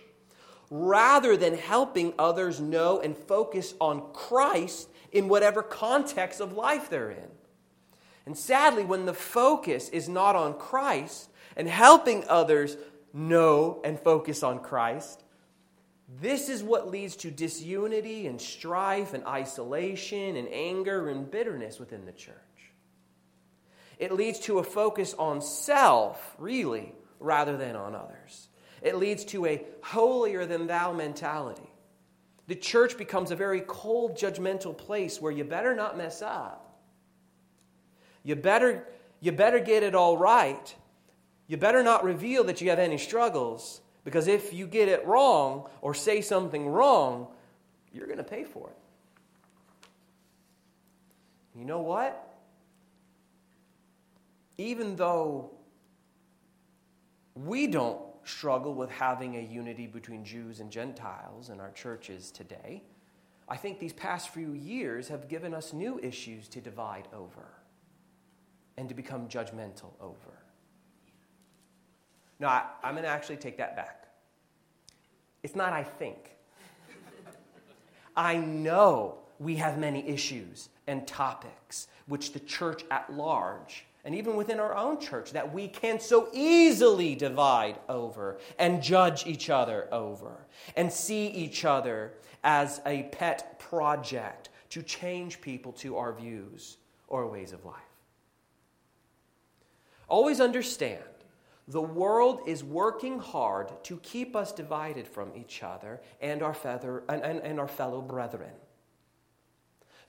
rather 0.69 1.37
than 1.37 1.57
helping 1.57 2.13
others 2.17 2.59
know 2.59 2.99
and 2.99 3.17
focus 3.17 3.73
on 3.79 4.01
Christ 4.13 4.89
in 5.11 5.27
whatever 5.27 5.61
context 5.63 6.41
of 6.41 6.53
life 6.53 6.89
they're 6.89 7.11
in. 7.11 7.29
And 8.25 8.37
sadly, 8.37 8.83
when 8.83 9.05
the 9.05 9.13
focus 9.13 9.89
is 9.89 10.09
not 10.09 10.35
on 10.35 10.55
Christ 10.55 11.29
and 11.55 11.67
helping 11.67 12.27
others 12.27 12.75
know 13.13 13.79
and 13.83 13.99
focus 13.99 14.43
on 14.43 14.59
Christ, 14.59 15.23
this 16.19 16.49
is 16.49 16.63
what 16.63 16.89
leads 16.89 17.15
to 17.17 17.31
disunity 17.31 18.27
and 18.27 18.39
strife 18.39 19.13
and 19.13 19.25
isolation 19.25 20.35
and 20.35 20.47
anger 20.51 21.09
and 21.09 21.29
bitterness 21.29 21.79
within 21.79 22.05
the 22.05 22.11
church. 22.11 22.35
It 23.97 24.11
leads 24.11 24.39
to 24.41 24.59
a 24.59 24.63
focus 24.63 25.13
on 25.17 25.41
self, 25.41 26.35
really, 26.37 26.93
rather 27.19 27.57
than 27.57 27.75
on 27.75 27.95
others. 27.95 28.49
It 28.81 28.97
leads 28.97 29.25
to 29.25 29.45
a 29.45 29.63
holier 29.81 30.45
than 30.45 30.67
thou 30.67 30.91
mentality. 30.93 31.69
The 32.47 32.55
church 32.55 32.97
becomes 32.97 33.31
a 33.31 33.35
very 33.35 33.61
cold, 33.61 34.17
judgmental 34.17 34.77
place 34.77 35.19
where 35.19 35.31
you 35.31 35.43
better 35.43 35.75
not 35.75 35.97
mess 35.97 36.21
up. 36.21 36.61
You 38.23 38.35
better, 38.35 38.87
you 39.19 39.31
better 39.31 39.59
get 39.59 39.83
it 39.83 39.95
all 39.95 40.17
right. 40.17 40.75
You 41.47 41.57
better 41.57 41.83
not 41.83 42.03
reveal 42.03 42.43
that 42.45 42.61
you 42.61 42.69
have 42.69 42.79
any 42.79 42.97
struggles 42.97 43.81
because 44.03 44.27
if 44.27 44.53
you 44.53 44.67
get 44.67 44.87
it 44.87 45.05
wrong 45.05 45.67
or 45.81 45.93
say 45.93 46.21
something 46.21 46.67
wrong, 46.67 47.27
you're 47.91 48.07
going 48.07 48.17
to 48.17 48.23
pay 48.23 48.43
for 48.43 48.69
it. 48.69 48.77
You 51.57 51.65
know 51.65 51.81
what? 51.81 52.33
Even 54.57 54.95
though 54.95 55.51
we 57.35 57.67
don't 57.67 58.01
struggle 58.25 58.73
with 58.73 58.89
having 58.89 59.37
a 59.37 59.41
unity 59.41 59.87
between 59.87 60.25
Jews 60.25 60.59
and 60.59 60.71
Gentiles 60.71 61.49
in 61.49 61.59
our 61.59 61.71
churches 61.71 62.31
today, 62.31 62.83
I 63.47 63.55
think 63.55 63.79
these 63.79 63.93
past 63.93 64.29
few 64.29 64.53
years 64.53 65.07
have 65.07 65.29
given 65.29 65.53
us 65.53 65.71
new 65.71 65.99
issues 65.99 66.47
to 66.49 66.61
divide 66.61 67.07
over 67.13 67.47
and 68.77 68.89
to 68.89 68.95
become 68.95 69.27
judgmental 69.27 69.93
over. 70.01 70.41
No, 72.39 72.47
I, 72.47 72.63
am 72.83 72.95
going 72.95 73.03
to 73.03 73.09
actually 73.09 73.37
take 73.37 73.57
that 73.57 73.75
back. 73.75 74.07
It's 75.43 75.55
not 75.55 75.71
I 75.71 75.83
think. 75.83 76.31
I 78.17 78.37
know 78.37 79.19
we 79.39 79.55
have 79.57 79.77
many 79.77 80.07
issues 80.07 80.69
and 80.87 81.05
topics 81.07 81.87
which 82.07 82.33
the 82.33 82.39
church 82.39 82.83
at 82.91 83.11
large, 83.13 83.85
and 84.05 84.13
even 84.13 84.35
within 84.35 84.59
our 84.59 84.75
own 84.75 84.99
church, 84.99 85.31
that 85.31 85.51
we 85.51 85.67
can 85.67 85.99
so 85.99 86.29
easily 86.31 87.15
divide 87.15 87.79
over 87.89 88.37
and 88.59 88.81
judge 88.81 89.25
each 89.25 89.49
other 89.49 89.87
over 89.91 90.45
and 90.77 90.93
see 90.93 91.27
each 91.27 91.65
other 91.65 92.13
as 92.43 92.79
a 92.85 93.03
pet 93.11 93.59
project 93.59 94.49
to 94.69 94.83
change 94.83 95.41
people 95.41 95.71
to 95.71 95.97
our 95.97 96.13
views 96.13 96.77
or 97.07 97.27
ways 97.27 97.51
of 97.51 97.65
life. 97.65 97.75
Always 100.07 100.39
understand 100.39 101.01
the 101.67 101.81
world 101.81 102.41
is 102.45 102.63
working 102.63 103.17
hard 103.17 103.71
to 103.85 103.97
keep 103.97 104.35
us 104.35 104.51
divided 104.51 105.07
from 105.07 105.31
each 105.35 105.63
other 105.63 105.99
and 106.21 106.43
our, 106.43 106.53
feather, 106.53 107.03
and, 107.09 107.23
and, 107.23 107.39
and 107.39 107.59
our 107.59 107.67
fellow 107.67 108.01
brethren. 108.01 108.51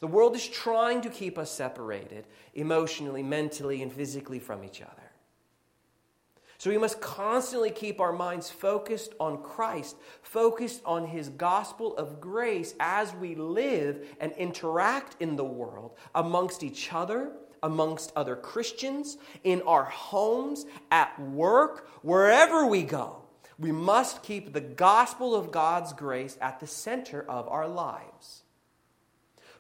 The 0.01 0.07
world 0.07 0.37
is 0.37 0.47
trying 0.47 1.01
to 1.03 1.11
keep 1.11 1.39
us 1.39 1.51
separated 1.51 2.27
emotionally, 2.55 3.23
mentally, 3.23 3.83
and 3.83 3.93
physically 3.93 4.39
from 4.39 4.65
each 4.65 4.83
other. 4.83 4.93
So 6.59 6.71
we 6.71 6.79
must 6.79 7.01
constantly 7.01 7.71
keep 7.71 8.01
our 8.01 8.13
minds 8.13 8.51
focused 8.51 9.15
on 9.21 9.43
Christ, 9.43 9.97
focused 10.23 10.81
on 10.85 11.07
His 11.07 11.29
gospel 11.29 11.97
of 11.97 12.21
grace 12.21 12.75
as 12.81 13.15
we 13.15 13.35
live 13.35 14.07
and 14.21 14.33
interact 14.33 15.17
in 15.21 15.37
the 15.37 15.45
world 15.45 15.97
amongst 16.15 16.63
each 16.63 16.93
other 16.93 17.33
amongst 17.63 18.13
other 18.17 18.37
Christians, 18.37 19.19
in 19.45 19.63
our 19.63 19.85
homes, 19.85 20.67
at 20.91 21.19
work, 21.21 21.89
wherever 22.03 22.67
we 22.67 22.83
go. 22.83 23.23
We 23.59 23.73
must 23.73 24.23
keep 24.23 24.53
the 24.53 24.61
gospel 24.61 25.35
of 25.35 25.51
God's 25.51 25.93
grace 25.93 26.37
at 26.41 26.61
the 26.61 26.67
center 26.67 27.25
of 27.29 27.49
our 27.49 27.67
lives. 27.67 28.43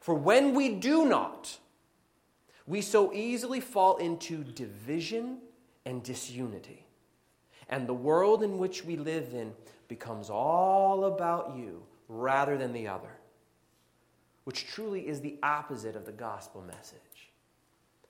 For 0.06 0.14
when 0.14 0.54
we 0.54 0.68
do 0.68 1.04
not, 1.04 1.58
we 2.64 2.80
so 2.80 3.12
easily 3.12 3.58
fall 3.58 3.96
into 3.96 4.44
division 4.44 5.38
and 5.84 6.00
disunity. 6.00 6.86
And 7.68 7.88
the 7.88 7.94
world 7.94 8.44
in 8.44 8.58
which 8.58 8.84
we 8.84 8.94
live 8.94 9.34
in 9.34 9.52
becomes 9.88 10.30
all 10.30 11.06
about 11.06 11.56
you 11.56 11.82
rather 12.06 12.56
than 12.56 12.72
the 12.72 12.86
other, 12.86 13.18
which 14.44 14.68
truly 14.68 15.08
is 15.08 15.20
the 15.20 15.40
opposite 15.42 15.96
of 15.96 16.06
the 16.06 16.12
gospel 16.12 16.62
message. 16.62 17.32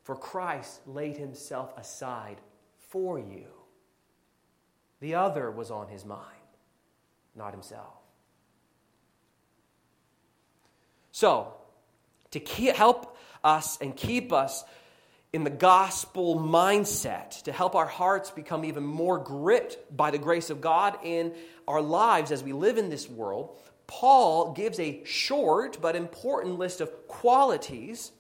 For 0.02 0.16
Christ 0.16 0.86
laid 0.86 1.16
himself 1.16 1.72
aside 1.78 2.42
for 2.90 3.18
you. 3.18 3.46
The 5.00 5.14
other 5.14 5.50
was 5.50 5.70
on 5.70 5.88
his 5.88 6.04
mind, 6.04 6.20
not 7.34 7.52
himself. 7.52 8.02
So, 11.10 11.54
to 12.36 12.40
keep, 12.40 12.76
help 12.76 13.16
us 13.42 13.78
and 13.80 13.96
keep 13.96 14.30
us 14.30 14.62
in 15.32 15.42
the 15.42 15.50
gospel 15.50 16.36
mindset, 16.36 17.42
to 17.44 17.52
help 17.52 17.74
our 17.74 17.86
hearts 17.86 18.30
become 18.30 18.64
even 18.64 18.84
more 18.84 19.18
gripped 19.18 19.96
by 19.96 20.10
the 20.10 20.18
grace 20.18 20.50
of 20.50 20.60
God 20.60 20.98
in 21.02 21.32
our 21.66 21.80
lives 21.80 22.30
as 22.32 22.42
we 22.42 22.52
live 22.52 22.76
in 22.76 22.90
this 22.90 23.08
world, 23.08 23.58
Paul 23.86 24.52
gives 24.52 24.78
a 24.78 25.02
short 25.04 25.78
but 25.80 25.96
important 25.96 26.58
list 26.58 26.80
of 26.80 27.08
qualities 27.08 28.12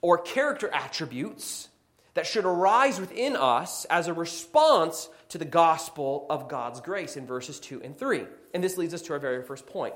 or 0.00 0.18
character 0.18 0.70
attributes 0.72 1.68
that 2.14 2.26
should 2.26 2.46
arise 2.46 2.98
within 2.98 3.36
us 3.36 3.84
as 3.86 4.08
a 4.08 4.14
response 4.14 5.10
to 5.28 5.38
the 5.38 5.44
gospel 5.44 6.26
of 6.30 6.48
God's 6.48 6.80
grace 6.80 7.16
in 7.18 7.26
verses 7.26 7.60
2 7.60 7.82
and 7.82 7.98
3. 7.98 8.24
And 8.54 8.64
this 8.64 8.78
leads 8.78 8.94
us 8.94 9.02
to 9.02 9.12
our 9.12 9.18
very 9.18 9.42
first 9.42 9.66
point. 9.66 9.94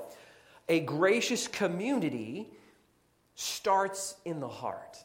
A 0.69 0.81
gracious 0.81 1.47
community 1.47 2.47
starts 3.35 4.15
in 4.25 4.39
the 4.39 4.47
heart. 4.47 4.97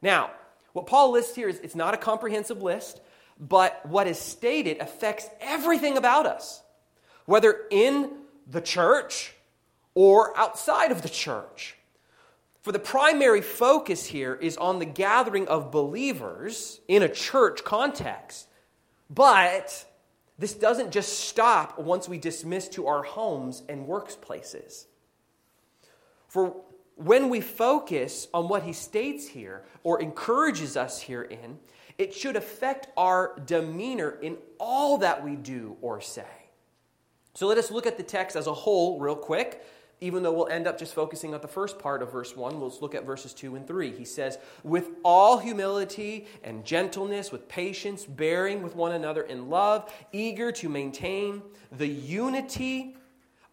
Now, 0.00 0.30
what 0.72 0.86
Paul 0.86 1.12
lists 1.12 1.34
here 1.34 1.48
is 1.48 1.58
it's 1.60 1.74
not 1.74 1.94
a 1.94 1.98
comprehensive 1.98 2.62
list, 2.62 3.00
but 3.38 3.84
what 3.86 4.06
is 4.06 4.18
stated 4.18 4.78
affects 4.78 5.28
everything 5.40 5.96
about 5.96 6.26
us, 6.26 6.62
whether 7.26 7.66
in 7.70 8.10
the 8.46 8.60
church 8.60 9.34
or 9.94 10.36
outside 10.38 10.90
of 10.90 11.02
the 11.02 11.08
church. 11.08 11.76
For 12.62 12.72
the 12.72 12.78
primary 12.78 13.40
focus 13.40 14.06
here 14.06 14.34
is 14.34 14.56
on 14.56 14.78
the 14.78 14.84
gathering 14.84 15.48
of 15.48 15.72
believers 15.72 16.80
in 16.86 17.02
a 17.02 17.08
church 17.08 17.64
context. 17.64 18.48
But 19.10 19.84
this 20.38 20.54
doesn't 20.54 20.92
just 20.92 21.18
stop 21.18 21.78
once 21.78 22.08
we 22.08 22.18
dismiss 22.18 22.68
to 22.70 22.86
our 22.86 23.02
homes 23.02 23.62
and 23.68 23.86
workplaces. 23.86 24.86
For 26.32 26.56
when 26.96 27.28
we 27.28 27.42
focus 27.42 28.26
on 28.32 28.48
what 28.48 28.62
he 28.62 28.72
states 28.72 29.28
here 29.28 29.64
or 29.82 30.00
encourages 30.00 30.78
us 30.78 31.02
herein, 31.02 31.58
it 31.98 32.14
should 32.14 32.36
affect 32.36 32.86
our 32.96 33.38
demeanor 33.44 34.18
in 34.22 34.38
all 34.58 34.96
that 34.96 35.22
we 35.22 35.36
do 35.36 35.76
or 35.82 36.00
say. 36.00 36.24
So 37.34 37.48
let 37.48 37.58
us 37.58 37.70
look 37.70 37.86
at 37.86 37.98
the 37.98 38.02
text 38.02 38.34
as 38.34 38.46
a 38.46 38.54
whole, 38.54 38.98
real 38.98 39.14
quick. 39.14 39.62
Even 40.00 40.22
though 40.22 40.32
we'll 40.32 40.48
end 40.48 40.66
up 40.66 40.78
just 40.78 40.94
focusing 40.94 41.34
on 41.34 41.42
the 41.42 41.48
first 41.48 41.78
part 41.78 42.00
of 42.00 42.10
verse 42.10 42.34
1, 42.34 42.58
let's 42.58 42.80
look 42.80 42.94
at 42.94 43.04
verses 43.04 43.34
2 43.34 43.54
and 43.56 43.66
3. 43.66 43.90
He 43.90 44.06
says, 44.06 44.38
With 44.64 44.88
all 45.04 45.36
humility 45.36 46.26
and 46.42 46.64
gentleness, 46.64 47.30
with 47.30 47.46
patience, 47.46 48.06
bearing 48.06 48.62
with 48.62 48.74
one 48.74 48.92
another 48.92 49.20
in 49.20 49.50
love, 49.50 49.92
eager 50.12 50.50
to 50.52 50.70
maintain 50.70 51.42
the 51.72 51.86
unity 51.86 52.96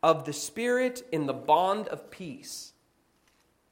of 0.01 0.25
the 0.25 0.33
Spirit 0.33 1.05
in 1.11 1.25
the 1.25 1.33
bond 1.33 1.87
of 1.87 2.09
peace. 2.09 2.73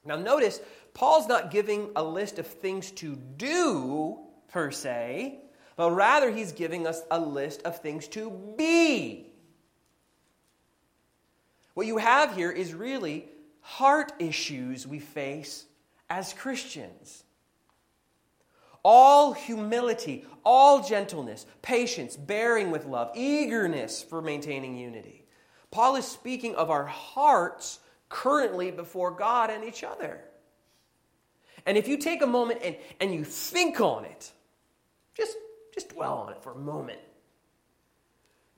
Now, 0.06 0.16
notice, 0.16 0.60
Paul's 0.94 1.28
not 1.28 1.52
giving 1.52 1.90
a 1.96 2.04
list 2.04 2.40
of 2.40 2.48
things 2.48 2.92
to 2.92 3.16
do 3.16 4.20
per 4.48 4.72
se, 4.72 5.40
but 5.76 5.92
rather 5.92 6.32
he's 6.32 6.52
giving 6.52 6.88
us 6.88 7.02
a 7.12 7.20
list 7.20 7.62
of 7.64 7.80
things 7.82 8.08
to 8.10 8.32
be. 8.58 9.28
What 11.76 11.86
you 11.86 11.98
have 11.98 12.36
here 12.36 12.50
is 12.50 12.74
really 12.74 13.26
heart 13.62 14.12
issues 14.18 14.88
we 14.88 14.98
face 14.98 15.66
as 16.10 16.34
Christians. 16.34 17.24
All 18.84 19.34
humility, 19.34 20.26
all 20.44 20.82
gentleness, 20.82 21.46
patience, 21.62 22.16
bearing 22.16 22.72
with 22.72 22.86
love, 22.86 23.12
eagerness 23.14 24.02
for 24.02 24.22
maintaining 24.22 24.78
unity. 24.78 25.27
Paul 25.72 25.96
is 25.96 26.08
speaking 26.08 26.56
of 26.56 26.70
our 26.70 26.86
hearts 26.86 27.80
currently 28.10 28.72
before 28.72 29.12
God 29.12 29.50
and 29.50 29.64
each 29.64 29.84
other. 29.84 30.22
And 31.66 31.78
if 31.78 31.88
you 31.88 31.98
take 31.98 32.22
a 32.22 32.28
moment 32.28 32.62
and, 32.64 32.76
and 33.00 33.14
you 33.14 33.24
think 33.24 33.82
on 33.82 34.06
it, 34.06 34.32
just, 35.16 35.36
just 35.74 35.90
dwell 35.90 36.20
on 36.20 36.32
it 36.32 36.42
for 36.42 36.54
a 36.54 36.58
moment. 36.58 37.00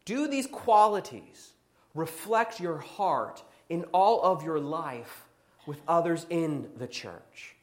Do 0.05 0.27
these 0.27 0.47
qualities 0.47 1.53
reflect 1.95 2.59
your 2.59 2.77
heart 2.77 3.43
in 3.69 3.83
all 3.93 4.21
of 4.21 4.43
your 4.43 4.59
life 4.59 5.25
with 5.65 5.81
others 5.87 6.25
in 6.29 6.69
the 6.77 6.87
church. 6.87 7.55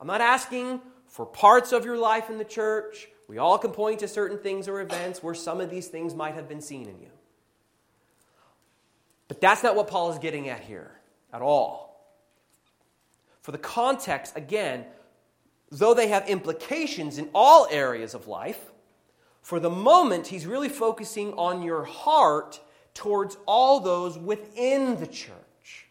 I'm 0.00 0.06
not 0.06 0.20
asking 0.20 0.80
for 1.06 1.24
parts 1.24 1.72
of 1.72 1.84
your 1.84 1.96
life 1.96 2.28
in 2.28 2.38
the 2.38 2.44
church. 2.44 3.08
We 3.28 3.38
all 3.38 3.56
can 3.58 3.70
point 3.70 4.00
to 4.00 4.08
certain 4.08 4.38
things 4.38 4.68
or 4.68 4.80
events 4.80 5.22
where 5.22 5.34
some 5.34 5.60
of 5.60 5.70
these 5.70 5.86
things 5.86 6.14
might 6.14 6.34
have 6.34 6.48
been 6.48 6.60
seen 6.60 6.88
in 6.88 6.98
you. 7.00 7.10
But 9.34 9.40
that's 9.40 9.64
not 9.64 9.74
what 9.74 9.88
Paul 9.88 10.12
is 10.12 10.20
getting 10.20 10.48
at 10.48 10.60
here 10.60 10.92
at 11.32 11.42
all. 11.42 12.06
For 13.42 13.50
the 13.50 13.58
context, 13.58 14.36
again, 14.36 14.84
though 15.72 15.92
they 15.92 16.06
have 16.06 16.28
implications 16.28 17.18
in 17.18 17.30
all 17.34 17.66
areas 17.68 18.14
of 18.14 18.28
life, 18.28 18.70
for 19.42 19.58
the 19.58 19.70
moment, 19.70 20.28
he's 20.28 20.46
really 20.46 20.68
focusing 20.68 21.32
on 21.32 21.62
your 21.64 21.82
heart 21.82 22.60
towards 22.94 23.36
all 23.44 23.80
those 23.80 24.16
within 24.16 25.00
the 25.00 25.06
church? 25.08 25.88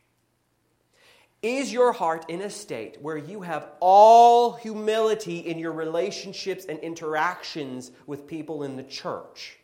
Is 1.41 1.73
your 1.73 1.91
heart 1.91 2.29
in 2.29 2.43
a 2.43 2.49
state 2.49 2.95
where 3.01 3.17
you 3.17 3.41
have 3.41 3.71
all 3.81 4.53
humility 4.53 5.39
in 5.39 5.59
your 5.59 5.73
relationships 5.73 6.63
and 6.63 6.79
interactions 6.79 7.91
with 8.07 8.25
people 8.25 8.63
in 8.63 8.77
the 8.77 8.83
church? 8.83 9.57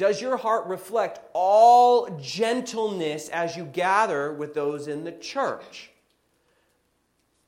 Does 0.00 0.18
your 0.18 0.38
heart 0.38 0.66
reflect 0.66 1.20
all 1.34 2.08
gentleness 2.22 3.28
as 3.28 3.54
you 3.54 3.64
gather 3.66 4.32
with 4.32 4.54
those 4.54 4.88
in 4.88 5.04
the 5.04 5.12
church? 5.12 5.90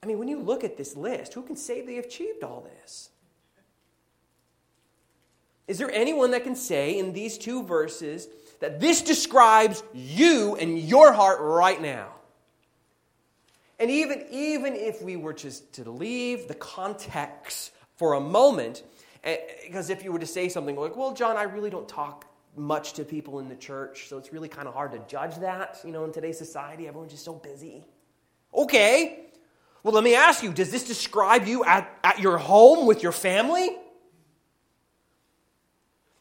I 0.02 0.06
mean, 0.06 0.18
when 0.18 0.28
you 0.28 0.38
look 0.38 0.62
at 0.62 0.76
this 0.76 0.94
list, 0.94 1.32
who 1.32 1.40
can 1.40 1.56
say 1.56 1.80
they 1.80 1.96
achieved 1.96 2.44
all 2.44 2.68
this? 2.78 3.08
Is 5.66 5.78
there 5.78 5.90
anyone 5.92 6.32
that 6.32 6.44
can 6.44 6.54
say 6.54 6.98
in 6.98 7.14
these 7.14 7.38
two 7.38 7.62
verses 7.62 8.28
that 8.60 8.80
this 8.80 9.00
describes 9.00 9.82
you 9.94 10.54
and 10.56 10.78
your 10.78 11.10
heart 11.10 11.38
right 11.40 11.80
now? 11.80 12.12
And 13.80 13.90
even, 13.90 14.26
even 14.30 14.74
if 14.74 15.00
we 15.00 15.16
were 15.16 15.32
just 15.32 15.72
to 15.76 15.90
leave 15.90 16.48
the 16.48 16.54
context 16.54 17.72
for 17.96 18.12
a 18.12 18.20
moment, 18.20 18.82
because 19.22 19.88
eh, 19.88 19.94
if 19.94 20.04
you 20.04 20.12
were 20.12 20.18
to 20.18 20.26
say 20.26 20.50
something 20.50 20.76
like, 20.76 20.94
well, 20.94 21.14
John, 21.14 21.38
I 21.38 21.44
really 21.44 21.70
don't 21.70 21.88
talk 21.88 22.26
much 22.56 22.92
to 22.94 23.04
people 23.04 23.38
in 23.38 23.48
the 23.48 23.56
church, 23.56 24.08
so 24.08 24.18
it's 24.18 24.32
really 24.32 24.48
kind 24.48 24.68
of 24.68 24.74
hard 24.74 24.92
to 24.92 24.98
judge 25.08 25.36
that. 25.36 25.80
You 25.84 25.92
know, 25.92 26.04
in 26.04 26.12
today's 26.12 26.38
society, 26.38 26.86
everyone's 26.86 27.12
just 27.12 27.24
so 27.24 27.34
busy. 27.34 27.84
Okay. 28.54 29.26
Well, 29.82 29.94
let 29.94 30.04
me 30.04 30.14
ask 30.14 30.42
you 30.42 30.52
does 30.52 30.70
this 30.70 30.84
describe 30.84 31.46
you 31.46 31.64
at, 31.64 31.90
at 32.04 32.20
your 32.20 32.38
home 32.38 32.86
with 32.86 33.02
your 33.02 33.12
family? 33.12 33.76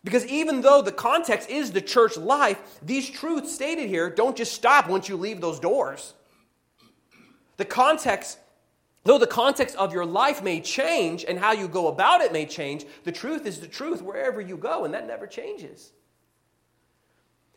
Because 0.03 0.25
even 0.25 0.61
though 0.61 0.81
the 0.81 0.91
context 0.91 1.49
is 1.49 1.71
the 1.71 1.81
church 1.81 2.17
life, 2.17 2.59
these 2.81 3.07
truths 3.07 3.53
stated 3.53 3.87
here 3.87 4.09
don't 4.09 4.35
just 4.35 4.53
stop 4.53 4.89
once 4.89 5.07
you 5.07 5.15
leave 5.15 5.41
those 5.41 5.59
doors. 5.59 6.15
The 7.57 7.65
context, 7.65 8.39
though 9.03 9.19
the 9.19 9.27
context 9.27 9.75
of 9.75 9.93
your 9.93 10.05
life 10.05 10.41
may 10.41 10.59
change 10.59 11.23
and 11.23 11.37
how 11.37 11.51
you 11.51 11.67
go 11.67 11.87
about 11.87 12.21
it 12.21 12.33
may 12.33 12.47
change, 12.47 12.85
the 13.03 13.11
truth 13.11 13.45
is 13.45 13.59
the 13.59 13.67
truth 13.67 14.01
wherever 14.01 14.41
you 14.41 14.57
go, 14.57 14.85
and 14.85 14.93
that 14.95 15.05
never 15.05 15.27
changes. 15.27 15.91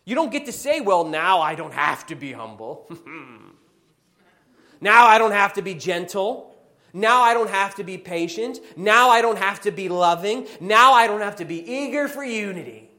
You 0.04 0.14
don't 0.14 0.30
get 0.30 0.46
to 0.46 0.52
say, 0.52 0.80
well, 0.80 1.04
now 1.04 1.40
I 1.40 1.54
don't 1.54 1.72
have 1.72 2.06
to 2.06 2.14
be 2.14 2.32
humble. 2.32 2.88
now 4.80 5.06
I 5.06 5.18
don't 5.18 5.32
have 5.32 5.54
to 5.54 5.62
be 5.62 5.74
gentle. 5.74 6.54
Now 6.92 7.22
I 7.22 7.32
don't 7.34 7.50
have 7.50 7.74
to 7.76 7.84
be 7.84 7.98
patient. 7.98 8.60
Now 8.76 9.08
I 9.08 9.22
don't 9.22 9.38
have 9.38 9.60
to 9.62 9.70
be 9.70 9.88
loving. 9.88 10.46
Now 10.60 10.92
I 10.92 11.06
don't 11.06 11.22
have 11.22 11.36
to 11.36 11.44
be 11.44 11.68
eager 11.68 12.06
for 12.06 12.22
unity. 12.22 12.90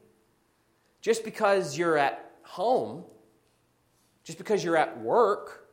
Just 1.01 1.23
because 1.23 1.77
you're 1.77 1.97
at 1.97 2.31
home, 2.43 3.05
just 4.23 4.39
because 4.39 4.63
you're 4.63 4.75
at 4.75 4.99
work, 4.99 5.69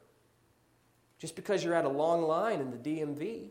just 1.19 1.35
because 1.35 1.65
you're 1.65 1.75
at 1.75 1.87
a 1.87 1.89
long 1.89 2.23
line 2.23 2.61
in 2.61 2.71
the 2.71 2.77
DMV. 2.77 3.49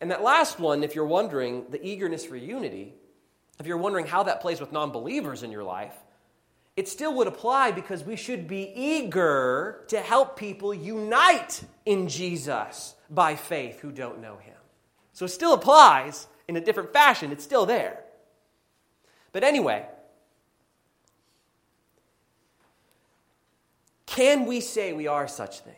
And 0.00 0.10
that 0.10 0.22
last 0.22 0.58
one, 0.58 0.82
if 0.82 0.94
you're 0.94 1.06
wondering, 1.06 1.66
the 1.70 1.84
eagerness 1.84 2.24
for 2.24 2.36
unity, 2.36 2.94
if 3.60 3.66
you're 3.66 3.76
wondering 3.76 4.06
how 4.06 4.22
that 4.24 4.40
plays 4.40 4.60
with 4.60 4.72
non 4.72 4.90
believers 4.90 5.42
in 5.42 5.50
your 5.52 5.64
life, 5.64 5.94
it 6.76 6.88
still 6.88 7.14
would 7.14 7.26
apply 7.26 7.70
because 7.70 8.02
we 8.02 8.16
should 8.16 8.48
be 8.48 8.72
eager 8.74 9.84
to 9.88 10.00
help 10.00 10.38
people 10.38 10.72
unite 10.72 11.62
in 11.84 12.08
Jesus 12.08 12.94
by 13.10 13.36
faith 13.36 13.80
who 13.80 13.92
don't 13.92 14.20
know 14.20 14.36
him. 14.36 14.54
So 15.12 15.26
it 15.26 15.28
still 15.28 15.52
applies 15.52 16.26
in 16.48 16.56
a 16.56 16.60
different 16.60 16.92
fashion, 16.92 17.30
it's 17.30 17.44
still 17.44 17.66
there. 17.66 18.02
But 19.32 19.44
anyway, 19.44 19.86
can 24.06 24.46
we 24.46 24.60
say 24.60 24.92
we 24.92 25.06
are 25.06 25.28
such 25.28 25.60
things? 25.60 25.76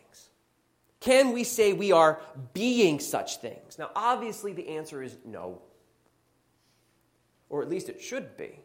Can 1.01 1.33
we 1.33 1.45
say 1.45 1.73
we 1.73 1.93
are 1.93 2.21
being 2.55 2.99
such 2.99 3.37
things? 3.39 3.79
Now, 3.79 3.91
obviously, 3.95 4.53
the 4.53 4.71
answer 4.71 5.03
is 5.03 5.17
no. 5.25 5.61
Or 7.49 7.63
at 7.63 7.69
least 7.69 7.89
it 7.89 8.01
should 8.01 8.37
be. 8.37 8.61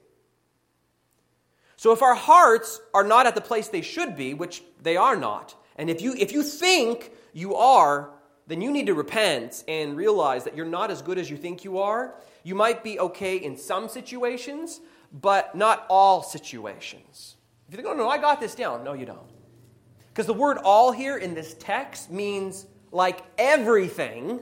So 1.76 1.94
if 1.94 2.02
our 2.02 2.16
hearts 2.16 2.82
are 2.94 3.04
not 3.04 3.26
at 3.26 3.36
the 3.36 3.42
place 3.42 3.70
they 3.70 3.82
should 3.82 4.16
be, 4.18 4.34
which 4.34 4.64
they 4.82 4.98
are 4.98 5.16
not, 5.16 5.56
and 5.78 5.90
if 5.90 6.02
you, 6.02 6.14
if 6.18 6.34
you 6.34 6.44
think 6.44 7.12
you 7.32 7.56
are, 7.56 8.10
then 8.48 8.62
you 8.62 8.72
need 8.72 8.88
to 8.88 8.94
repent 8.94 9.64
and 9.68 9.96
realize 9.96 10.44
that 10.44 10.58
you're 10.58 10.66
not 10.66 10.92
as 10.92 11.02
good 11.02 11.18
as 11.18 11.30
you 11.30 11.38
think 11.38 11.64
you 11.64 11.78
are. 11.78 12.16
You 12.44 12.56
might 12.56 12.84
be 12.84 13.00
okay 13.00 13.38
in 13.38 13.56
some 13.56 13.88
situations, 13.88 14.82
but 15.14 15.56
not 15.56 15.86
all 15.90 16.24
situations. 16.24 17.36
If 17.68 17.74
you 17.74 17.78
think, 17.78 17.88
oh, 17.88 17.96
no, 17.96 18.10
I 18.10 18.18
got 18.18 18.42
this 18.42 18.56
down. 18.56 18.84
No, 18.84 18.94
you 18.94 19.06
don't. 19.06 19.30
Because 20.08 20.26
the 20.26 20.34
word 20.34 20.58
all 20.58 20.92
here 20.92 21.16
in 21.16 21.36
this 21.36 21.56
text 21.60 22.12
means 22.12 22.66
like 22.92 23.22
everything 23.38 24.40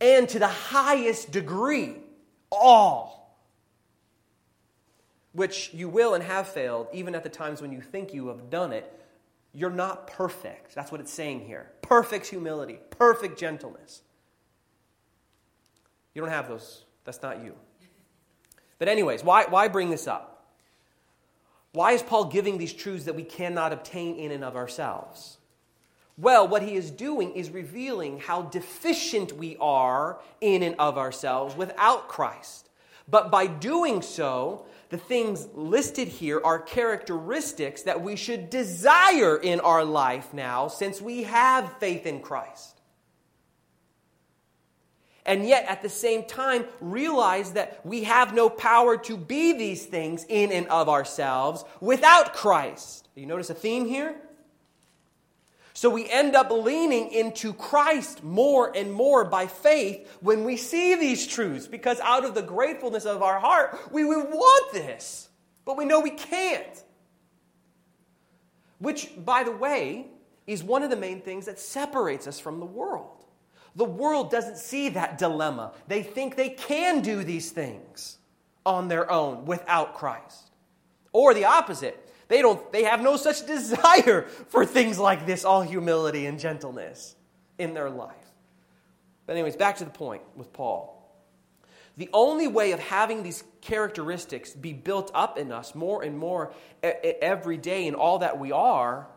and 0.00 0.28
to 0.28 0.38
the 0.38 0.48
highest 0.48 1.30
degree. 1.30 1.94
All 2.50 3.21
which 5.32 5.72
you 5.72 5.88
will 5.88 6.14
and 6.14 6.22
have 6.22 6.48
failed, 6.48 6.88
even 6.92 7.14
at 7.14 7.22
the 7.22 7.28
times 7.28 7.62
when 7.62 7.72
you 7.72 7.80
think 7.80 8.12
you 8.12 8.28
have 8.28 8.50
done 8.50 8.72
it, 8.72 8.92
you're 9.52 9.70
not 9.70 10.06
perfect. 10.06 10.74
That's 10.74 10.90
what 10.90 11.00
it's 11.00 11.12
saying 11.12 11.40
here. 11.40 11.70
Perfect 11.82 12.26
humility, 12.26 12.78
perfect 12.90 13.38
gentleness. 13.38 14.02
You 16.14 16.22
don't 16.22 16.30
have 16.30 16.48
those. 16.48 16.84
That's 17.04 17.22
not 17.22 17.42
you. 17.42 17.54
But, 18.78 18.88
anyways, 18.88 19.24
why, 19.24 19.44
why 19.48 19.68
bring 19.68 19.90
this 19.90 20.06
up? 20.06 20.28
Why 21.72 21.92
is 21.92 22.02
Paul 22.02 22.26
giving 22.26 22.58
these 22.58 22.72
truths 22.72 23.04
that 23.04 23.14
we 23.14 23.22
cannot 23.22 23.72
obtain 23.72 24.16
in 24.16 24.30
and 24.30 24.44
of 24.44 24.56
ourselves? 24.56 25.38
Well, 26.18 26.46
what 26.46 26.62
he 26.62 26.74
is 26.74 26.90
doing 26.90 27.32
is 27.32 27.48
revealing 27.50 28.18
how 28.18 28.42
deficient 28.42 29.32
we 29.32 29.56
are 29.58 30.20
in 30.40 30.62
and 30.62 30.76
of 30.78 30.98
ourselves 30.98 31.56
without 31.56 32.08
Christ. 32.08 32.68
But 33.08 33.30
by 33.30 33.46
doing 33.46 34.02
so, 34.02 34.66
the 34.90 34.98
things 34.98 35.48
listed 35.54 36.08
here 36.08 36.40
are 36.44 36.58
characteristics 36.58 37.82
that 37.82 38.02
we 38.02 38.16
should 38.16 38.50
desire 38.50 39.36
in 39.36 39.60
our 39.60 39.84
life 39.84 40.34
now 40.34 40.68
since 40.68 41.00
we 41.00 41.22
have 41.24 41.78
faith 41.78 42.06
in 42.06 42.20
Christ. 42.20 42.80
And 45.24 45.46
yet, 45.46 45.66
at 45.68 45.82
the 45.82 45.88
same 45.88 46.24
time, 46.24 46.64
realize 46.80 47.52
that 47.52 47.84
we 47.86 48.04
have 48.04 48.34
no 48.34 48.50
power 48.50 48.96
to 48.98 49.16
be 49.16 49.52
these 49.52 49.86
things 49.86 50.26
in 50.28 50.50
and 50.50 50.66
of 50.66 50.88
ourselves 50.88 51.64
without 51.80 52.34
Christ. 52.34 53.08
You 53.14 53.26
notice 53.26 53.48
a 53.48 53.54
theme 53.54 53.86
here? 53.86 54.16
So 55.82 55.90
we 55.90 56.08
end 56.08 56.36
up 56.36 56.52
leaning 56.52 57.10
into 57.10 57.52
Christ 57.52 58.22
more 58.22 58.70
and 58.72 58.92
more 58.92 59.24
by 59.24 59.48
faith 59.48 60.08
when 60.20 60.44
we 60.44 60.56
see 60.56 60.94
these 60.94 61.26
truths, 61.26 61.66
because 61.66 61.98
out 61.98 62.24
of 62.24 62.36
the 62.36 62.42
gratefulness 62.42 63.04
of 63.04 63.20
our 63.20 63.40
heart, 63.40 63.76
we 63.90 64.04
would 64.04 64.28
want 64.28 64.72
this, 64.72 65.28
but 65.64 65.76
we 65.76 65.84
know 65.84 65.98
we 65.98 66.10
can't. 66.10 66.84
Which, 68.78 69.10
by 69.24 69.42
the 69.42 69.50
way, 69.50 70.06
is 70.46 70.62
one 70.62 70.84
of 70.84 70.90
the 70.90 70.94
main 70.94 71.20
things 71.20 71.46
that 71.46 71.58
separates 71.58 72.28
us 72.28 72.38
from 72.38 72.60
the 72.60 72.64
world. 72.64 73.24
The 73.74 73.84
world 73.84 74.30
doesn't 74.30 74.58
see 74.58 74.88
that 74.90 75.18
dilemma. 75.18 75.72
They 75.88 76.04
think 76.04 76.36
they 76.36 76.50
can 76.50 77.00
do 77.00 77.24
these 77.24 77.50
things 77.50 78.18
on 78.64 78.86
their 78.86 79.10
own 79.10 79.46
without 79.46 79.94
Christ. 79.94 80.52
Or 81.12 81.34
the 81.34 81.46
opposite. 81.46 82.08
They 82.32 82.40
don't 82.40 82.72
they 82.72 82.84
have 82.84 83.02
no 83.02 83.18
such 83.18 83.46
desire 83.46 84.22
for 84.48 84.64
things 84.64 84.98
like 84.98 85.26
this, 85.26 85.44
all 85.44 85.60
humility 85.60 86.24
and 86.24 86.40
gentleness 86.40 87.14
in 87.58 87.74
their 87.74 87.90
life. 87.90 88.16
But 89.26 89.34
anyways, 89.34 89.54
back 89.56 89.76
to 89.76 89.84
the 89.84 89.90
point 89.90 90.22
with 90.34 90.50
Paul. 90.50 90.98
The 91.98 92.08
only 92.14 92.48
way 92.48 92.72
of 92.72 92.80
having 92.80 93.22
these 93.22 93.44
characteristics 93.60 94.52
be 94.52 94.72
built 94.72 95.10
up 95.12 95.36
in 95.36 95.52
us 95.52 95.74
more 95.74 96.02
and 96.02 96.18
more 96.18 96.54
every 96.82 97.58
day 97.58 97.86
in 97.86 97.94
all 97.94 98.20
that 98.20 98.38
we 98.38 98.50
are, 98.50 99.08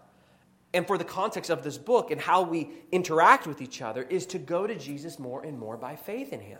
and 0.73 0.85
for 0.85 0.97
the 0.97 1.05
context 1.05 1.49
of 1.49 1.63
this 1.63 1.77
book 1.77 2.11
and 2.11 2.19
how 2.19 2.41
we 2.41 2.69
interact 2.91 3.47
with 3.47 3.61
each 3.61 3.81
other, 3.81 4.03
is 4.03 4.25
to 4.25 4.39
go 4.39 4.67
to 4.67 4.75
Jesus 4.75 5.19
more 5.19 5.41
and 5.41 5.57
more 5.57 5.77
by 5.77 5.95
faith 5.95 6.33
in 6.33 6.41
Him. 6.41 6.59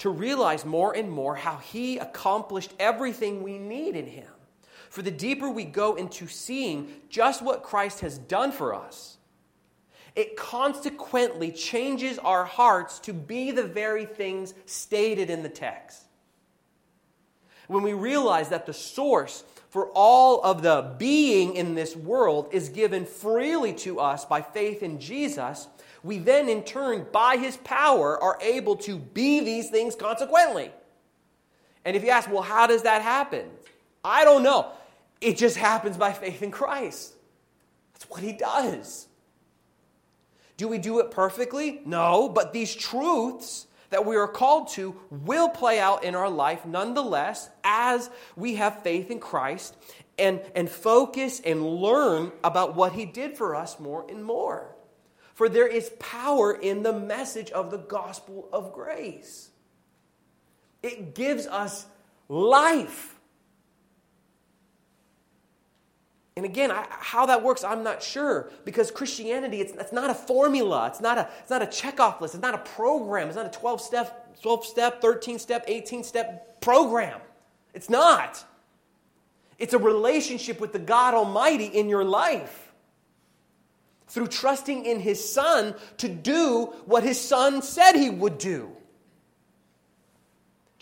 To 0.00 0.10
realize 0.10 0.64
more 0.64 0.92
and 0.96 1.08
more 1.08 1.36
how 1.36 1.58
He 1.58 1.98
accomplished 1.98 2.74
everything 2.80 3.44
we 3.44 3.58
need 3.58 3.94
in 3.94 4.08
Him. 4.08 4.26
For 4.94 5.02
the 5.02 5.10
deeper 5.10 5.50
we 5.50 5.64
go 5.64 5.96
into 5.96 6.28
seeing 6.28 6.86
just 7.08 7.42
what 7.42 7.64
Christ 7.64 7.98
has 8.02 8.16
done 8.16 8.52
for 8.52 8.72
us, 8.72 9.16
it 10.14 10.36
consequently 10.36 11.50
changes 11.50 12.16
our 12.20 12.44
hearts 12.44 13.00
to 13.00 13.12
be 13.12 13.50
the 13.50 13.64
very 13.64 14.06
things 14.06 14.54
stated 14.66 15.30
in 15.30 15.42
the 15.42 15.48
text. 15.48 16.00
When 17.66 17.82
we 17.82 17.92
realize 17.92 18.50
that 18.50 18.66
the 18.66 18.72
source 18.72 19.42
for 19.68 19.88
all 19.96 20.40
of 20.44 20.62
the 20.62 20.94
being 20.96 21.56
in 21.56 21.74
this 21.74 21.96
world 21.96 22.50
is 22.52 22.68
given 22.68 23.04
freely 23.04 23.72
to 23.72 23.98
us 23.98 24.24
by 24.24 24.42
faith 24.42 24.80
in 24.84 25.00
Jesus, 25.00 25.66
we 26.04 26.18
then 26.18 26.48
in 26.48 26.62
turn, 26.62 27.04
by 27.10 27.36
his 27.36 27.56
power, 27.56 28.16
are 28.22 28.38
able 28.40 28.76
to 28.76 28.96
be 28.96 29.40
these 29.40 29.70
things 29.70 29.96
consequently. 29.96 30.70
And 31.84 31.96
if 31.96 32.04
you 32.04 32.10
ask, 32.10 32.30
well, 32.30 32.42
how 32.42 32.68
does 32.68 32.82
that 32.82 33.02
happen? 33.02 33.46
I 34.04 34.22
don't 34.22 34.44
know. 34.44 34.70
It 35.20 35.36
just 35.36 35.56
happens 35.56 35.96
by 35.96 36.12
faith 36.12 36.42
in 36.42 36.50
Christ. 36.50 37.14
That's 37.92 38.08
what 38.10 38.22
He 38.22 38.32
does. 38.32 39.08
Do 40.56 40.68
we 40.68 40.78
do 40.78 41.00
it 41.00 41.10
perfectly? 41.10 41.80
No, 41.84 42.28
but 42.28 42.52
these 42.52 42.74
truths 42.74 43.66
that 43.90 44.06
we 44.06 44.16
are 44.16 44.28
called 44.28 44.68
to 44.68 44.94
will 45.10 45.48
play 45.48 45.78
out 45.78 46.04
in 46.04 46.14
our 46.14 46.30
life 46.30 46.66
nonetheless 46.66 47.48
as 47.62 48.10
we 48.36 48.56
have 48.56 48.82
faith 48.82 49.10
in 49.10 49.20
Christ 49.20 49.76
and, 50.18 50.40
and 50.54 50.68
focus 50.68 51.40
and 51.44 51.64
learn 51.64 52.32
about 52.42 52.74
what 52.74 52.92
He 52.92 53.04
did 53.04 53.36
for 53.36 53.54
us 53.54 53.78
more 53.80 54.04
and 54.08 54.24
more. 54.24 54.74
For 55.34 55.48
there 55.48 55.66
is 55.66 55.90
power 55.98 56.52
in 56.52 56.82
the 56.82 56.92
message 56.92 57.50
of 57.50 57.70
the 57.70 57.78
gospel 57.78 58.48
of 58.52 58.72
grace, 58.72 59.50
it 60.82 61.14
gives 61.14 61.46
us 61.46 61.86
life. 62.28 63.13
And 66.36 66.44
again, 66.44 66.72
I, 66.72 66.86
how 66.90 67.26
that 67.26 67.42
works, 67.42 67.62
I'm 67.62 67.84
not 67.84 68.02
sure 68.02 68.50
because 68.64 68.90
Christianity, 68.90 69.60
it's, 69.60 69.72
it's 69.72 69.92
not 69.92 70.10
a 70.10 70.14
formula. 70.14 70.88
It's 70.88 71.00
not 71.00 71.16
a, 71.16 71.28
it's 71.40 71.50
not 71.50 71.62
a 71.62 71.66
checkoff 71.66 72.20
list. 72.20 72.34
It's 72.34 72.42
not 72.42 72.54
a 72.54 72.58
program. 72.58 73.28
It's 73.28 73.36
not 73.36 73.46
a 73.46 73.50
12 73.50 73.80
step, 73.80 74.40
12 74.42 74.66
step, 74.66 75.00
13 75.00 75.38
step, 75.38 75.64
18 75.68 76.02
step 76.02 76.60
program. 76.60 77.20
It's 77.72 77.88
not. 77.88 78.44
It's 79.58 79.74
a 79.74 79.78
relationship 79.78 80.60
with 80.60 80.72
the 80.72 80.80
God 80.80 81.14
Almighty 81.14 81.66
in 81.66 81.88
your 81.88 82.04
life 82.04 82.72
through 84.08 84.26
trusting 84.26 84.84
in 84.84 84.98
His 84.98 85.32
Son 85.32 85.74
to 85.98 86.08
do 86.08 86.66
what 86.86 87.04
His 87.04 87.20
Son 87.20 87.62
said 87.62 87.92
He 87.94 88.10
would 88.10 88.38
do. 88.38 88.72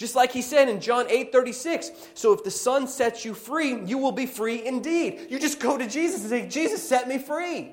Just 0.02 0.16
like 0.16 0.32
he 0.32 0.42
said 0.42 0.68
in 0.68 0.80
John 0.80 1.08
8 1.08 1.30
36. 1.30 1.92
So 2.14 2.32
if 2.32 2.42
the 2.42 2.50
Son 2.50 2.88
sets 2.88 3.24
you 3.24 3.34
free, 3.34 3.84
you 3.84 3.98
will 3.98 4.10
be 4.10 4.26
free 4.26 4.66
indeed. 4.66 5.28
You 5.30 5.38
just 5.38 5.60
go 5.60 5.78
to 5.78 5.86
Jesus 5.86 6.22
and 6.22 6.30
say, 6.30 6.48
Jesus, 6.48 6.82
set 6.82 7.06
me 7.06 7.18
free. 7.18 7.72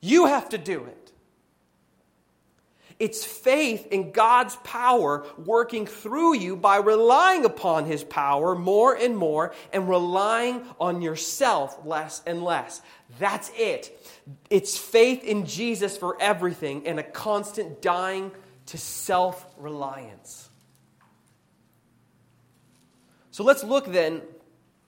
You 0.00 0.26
have 0.26 0.48
to 0.48 0.58
do 0.58 0.84
it. 0.84 1.12
It's 2.98 3.24
faith 3.24 3.86
in 3.92 4.10
God's 4.10 4.56
power 4.64 5.24
working 5.38 5.86
through 5.86 6.38
you 6.38 6.56
by 6.56 6.78
relying 6.78 7.44
upon 7.44 7.84
His 7.84 8.02
power 8.02 8.56
more 8.56 8.96
and 8.96 9.16
more 9.16 9.54
and 9.72 9.88
relying 9.88 10.66
on 10.80 11.02
yourself 11.02 11.78
less 11.84 12.20
and 12.26 12.42
less. 12.42 12.82
That's 13.20 13.48
it. 13.56 13.96
It's 14.50 14.76
faith 14.76 15.22
in 15.22 15.46
Jesus 15.46 15.96
for 15.96 16.20
everything 16.20 16.84
and 16.88 16.98
a 16.98 17.04
constant 17.04 17.80
dying 17.80 18.32
to 18.66 18.76
self 18.76 19.46
reliance. 19.56 20.50
So 23.34 23.42
let's 23.42 23.64
look 23.64 23.86
then 23.90 24.22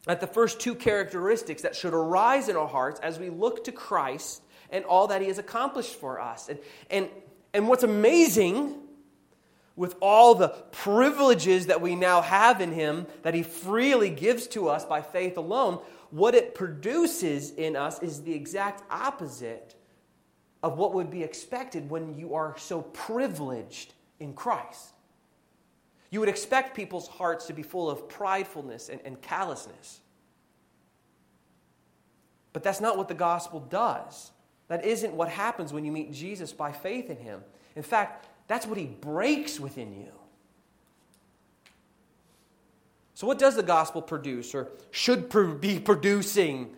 at 0.07 0.21
the 0.21 0.29
first 0.29 0.61
two 0.61 0.77
characteristics 0.77 1.63
that 1.63 1.75
should 1.75 1.93
arise 1.93 2.49
in 2.49 2.55
our 2.55 2.69
hearts 2.69 3.01
as 3.01 3.19
we 3.19 3.29
look 3.29 3.65
to 3.65 3.73
Christ 3.73 4.41
and 4.71 4.85
all 4.85 5.09
that 5.09 5.21
he 5.21 5.27
has 5.27 5.39
accomplished 5.39 5.97
for 5.97 6.21
us. 6.21 6.49
And, 6.49 6.61
and, 6.89 7.09
and 7.53 7.67
what's 7.67 7.83
amazing 7.83 8.77
with 9.75 9.97
all 10.01 10.37
the 10.37 10.51
privileges 10.71 11.67
that 11.67 11.81
we 11.81 11.97
now 11.97 12.21
have 12.23 12.61
in 12.61 12.71
him 12.71 13.09
that 13.23 13.35
he 13.35 13.43
freely 13.43 14.11
gives 14.11 14.47
to 14.47 14.69
us 14.69 14.85
by 14.85 15.03
faith 15.03 15.37
alone, 15.37 15.81
what 16.11 16.37
it 16.37 16.55
produces 16.55 17.51
in 17.51 17.75
us 17.75 18.01
is 18.01 18.23
the 18.23 18.33
exact 18.33 18.85
opposite 18.93 19.75
of 20.63 20.79
what 20.79 20.95
would 20.95 21.11
be 21.11 21.25
expected 21.25 21.91
when 21.91 22.17
you 22.17 22.35
are 22.35 22.57
so 22.59 22.83
privileged 22.83 23.93
in 24.21 24.35
Christ. 24.35 24.93
You 26.11 26.21
would 26.21 26.29
expect 26.29 26.77
people's 26.77 27.09
hearts 27.09 27.47
to 27.47 27.53
be 27.53 27.63
full 27.63 27.91
of 27.91 28.09
pridefulness 28.09 28.89
and, 28.89 29.01
and 29.05 29.21
callousness. 29.21 30.01
But 32.53 32.63
that's 32.63 32.81
not 32.81 32.97
what 32.97 33.09
the 33.09 33.15
gospel 33.15 33.61
does. 33.61 34.31
That 34.69 34.85
isn't 34.85 35.13
what 35.13 35.29
happens 35.29 35.73
when 35.73 35.85
you 35.85 35.93
meet 35.93 36.13
Jesus 36.13 36.53
by 36.53 36.73
faith 36.73 37.11
in 37.11 37.19
him. 37.19 37.43
In 37.75 37.83
fact, 37.83 38.29
that's 38.49 38.67
what 38.67 38.79
he 38.79 38.87
breaks 38.87 39.61
within 39.61 39.93
you. 39.95 40.13
So, 43.15 43.27
what 43.27 43.39
does 43.39 43.57
the 43.57 43.63
gospel 43.63 44.03
produce 44.03 44.55
or 44.55 44.69
should 44.91 45.31
be 45.61 45.81
producing 45.81 46.75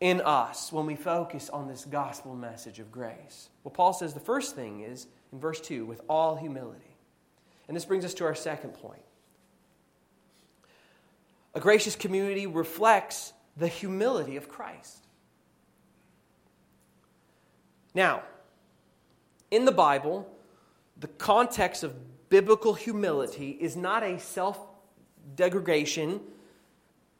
in 0.00 0.20
us 0.20 0.72
when 0.72 0.86
we 0.86 0.94
focus 0.94 1.50
on 1.50 1.68
this 1.68 1.84
gospel 1.84 2.34
message 2.34 2.78
of 2.78 2.92
grace? 2.92 3.48
Well, 3.64 3.72
Paul 3.72 3.92
says 3.92 4.14
the 4.14 4.20
first 4.20 4.54
thing 4.54 4.82
is 4.82 5.06
in 5.32 5.40
verse 5.40 5.60
2 5.60 5.84
with 5.84 6.00
all 6.08 6.36
humility. 6.36 6.89
And 7.70 7.76
this 7.76 7.84
brings 7.84 8.04
us 8.04 8.14
to 8.14 8.24
our 8.24 8.34
second 8.34 8.70
point. 8.70 9.04
A 11.54 11.60
gracious 11.60 11.94
community 11.94 12.48
reflects 12.48 13.32
the 13.56 13.68
humility 13.68 14.36
of 14.36 14.48
Christ. 14.48 15.06
Now, 17.94 18.24
in 19.52 19.66
the 19.66 19.70
Bible, 19.70 20.28
the 20.98 21.06
context 21.06 21.84
of 21.84 21.94
biblical 22.28 22.74
humility 22.74 23.50
is 23.60 23.76
not 23.76 24.02
a 24.02 24.18
self 24.18 24.58
degradation 25.36 26.20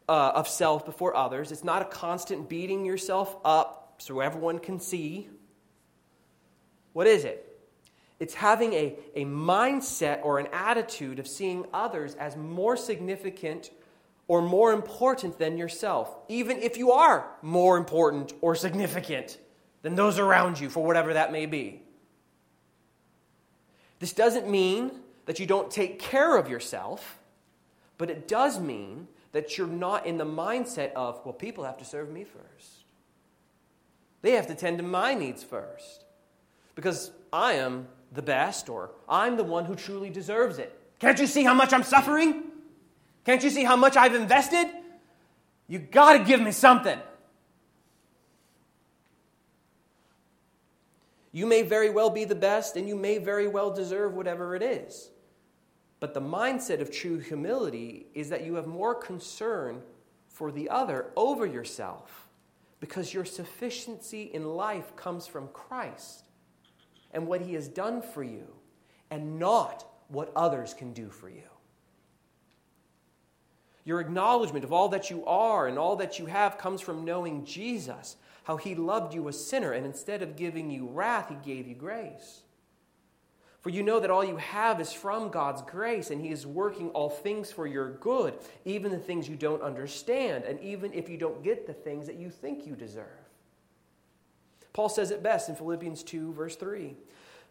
uh, 0.09 0.33
of 0.35 0.49
self 0.49 0.85
before 0.85 1.15
others. 1.15 1.53
It's 1.53 1.63
not 1.63 1.81
a 1.81 1.85
constant 1.85 2.49
beating 2.49 2.85
yourself 2.85 3.37
up 3.45 3.95
so 3.99 4.19
everyone 4.19 4.59
can 4.59 4.81
see. 4.81 5.29
What 6.93 7.07
is 7.07 7.23
it? 7.23 7.50
It's 8.21 8.35
having 8.35 8.75
a, 8.75 8.97
a 9.17 9.25
mindset 9.25 10.21
or 10.23 10.39
an 10.39 10.49
attitude 10.53 11.19
of 11.19 11.27
seeing 11.27 11.65
others 11.73 12.15
as 12.15 12.37
more 12.37 12.77
significant 12.77 13.71
or 14.29 14.43
more 14.43 14.73
important 14.73 15.39
than 15.39 15.57
yourself, 15.57 16.15
even 16.29 16.59
if 16.59 16.77
you 16.77 16.93
are 16.93 17.27
more 17.43 17.77
important 17.79 18.33
or 18.43 18.55
significant 18.55 19.39
than 19.83 19.97
those 19.97 20.19
around 20.19 20.61
you, 20.61 20.69
for 20.69 20.85
whatever 20.85 21.15
that 21.15 21.33
may 21.33 21.47
be. 21.47 21.83
This 23.99 24.13
doesn't 24.13 24.49
mean 24.49 24.93
that 25.25 25.41
you 25.41 25.47
don't 25.47 25.71
take 25.71 25.99
care 25.99 26.37
of 26.37 26.49
yourself, 26.49 27.19
but 27.99 28.11
it 28.11 28.29
does 28.29 28.61
mean 28.61 29.09
that 29.33 29.57
you're 29.57 29.67
not 29.67 30.07
in 30.07 30.19
the 30.19 30.27
mindset 30.27 30.93
of, 30.93 31.21
well, 31.25 31.35
people 31.35 31.65
have 31.65 31.79
to 31.79 31.85
serve 31.85 32.11
me 32.11 32.25
first. 32.25 32.85
They 34.23 34.33
have 34.33 34.47
to 34.49 34.55
tend 34.55 34.79
to 34.79 34.85
my 34.85 35.15
needs 35.15 35.43
first 35.43 36.05
because 36.75 37.11
I 37.33 37.55
am 37.55 37.89
the 38.13 38.23
best 38.23 38.69
or 38.69 38.91
I'm 39.09 39.37
the 39.37 39.45
one 39.45 39.65
who 39.65 39.75
truly 39.75 40.11
deserves 40.11 40.59
it. 40.59 40.77
Can't 40.99 41.19
you 41.19 41.27
see 41.27 41.45
how 41.45 41.55
much 41.55 41.73
I'm 41.73 41.83
suffering? 41.83 42.45
Can't 43.25 43.43
you 43.43 43.51
see 43.51 43.65
how 43.65 43.77
much 43.77 43.97
I've 43.97 44.15
invested? 44.15 44.69
You 45.69 45.79
got 45.79 46.19
to 46.19 46.25
give 46.25 46.41
me 46.41 46.53
something. 46.53 46.99
You 51.33 51.47
may 51.47 51.63
very 51.63 51.91
well 51.91 52.11
be 52.11 52.25
the 52.25 52.35
best 52.35 52.77
and 52.77 52.89
you 52.89 52.97
may 52.97 53.19
very 53.19 53.47
well 53.47 53.71
deserve 53.71 54.15
whatever 54.15 54.57
it 54.57 54.63
is. 54.63 55.11
But 56.01 56.15
the 56.15 56.21
mindset 56.21 56.81
of 56.81 56.91
true 56.91 57.19
humility 57.19 58.07
is 58.15 58.31
that 58.31 58.45
you 58.45 58.55
have 58.55 58.67
more 58.67 58.95
concern 58.95 59.83
for 60.29 60.51
the 60.51 60.69
other 60.71 61.11
over 61.17 61.47
yourself 61.47 62.29
because 62.81 63.15
your 63.15 63.25
sufficiency 63.25 64.23
in 64.23 64.45
life 64.57 64.97
comes 64.97 65.27
from 65.27 65.49
Christ 65.49 66.25
and 67.13 67.27
what 67.27 67.41
he 67.41 67.55
has 67.55 67.69
done 67.69 68.03
for 68.03 68.23
you 68.23 68.47
and 69.11 69.39
not 69.39 69.87
what 70.09 70.33
others 70.35 70.75
can 70.75 70.93
do 70.93 71.11
for 71.11 71.29
you. 71.29 71.43
Your 73.85 74.01
acknowledgement 74.01 74.65
of 74.65 74.73
all 74.73 74.89
that 74.91 75.11
you 75.11 75.25
are 75.25 75.67
and 75.67 75.79
all 75.79 75.97
that 75.97 76.19
you 76.19 76.27
have 76.27 76.59
comes 76.59 76.81
from 76.81 77.05
knowing 77.05 77.45
Jesus, 77.45 78.17
how 78.45 78.57
he 78.57 78.75
loved 78.75 79.15
you 79.15 79.29
a 79.29 79.33
sinner, 79.33 79.73
and 79.73 79.87
instead 79.87 80.23
of 80.23 80.37
giving 80.37 80.71
you 80.71 80.87
wrath, 80.87 81.29
he 81.29 81.37
gave 81.37 81.67
you 81.67 81.75
grace. 81.75 82.43
For 83.61 83.69
you 83.69 83.83
know 83.83 84.01
that 84.01 84.11
all 84.11 84.25
you 84.25 84.39
have 84.39 84.81
is 84.81 84.93
from 84.93 85.29
God's 85.29 85.61
grace, 85.63 86.11
and 86.11 86.21
He 86.21 86.31
is 86.31 86.47
working 86.47 86.89
all 86.91 87.11
things 87.11 87.53
for 87.53 87.67
your 87.67 87.91
good, 87.91 88.35
even 88.65 88.91
the 88.91 88.99
things 88.99 89.29
you 89.29 89.37
don't 89.37 89.63
understand, 89.63 90.45
and 90.45 90.59
even 90.61 90.93
if 90.95 91.11
you 91.11 91.19
don't 91.19 91.43
get 91.45 91.67
the 91.67 91.75
things 91.75 92.07
that 92.07 92.17
you 92.17 92.31
think 92.31 92.67
you 92.67 92.75
deserve. 92.75 93.05
Paul 94.73 94.89
says 94.89 95.11
it 95.11 95.23
best 95.23 95.49
in 95.49 95.57
Philippians 95.57 96.03
2, 96.03 96.33
verse 96.33 96.57
3 96.57 96.97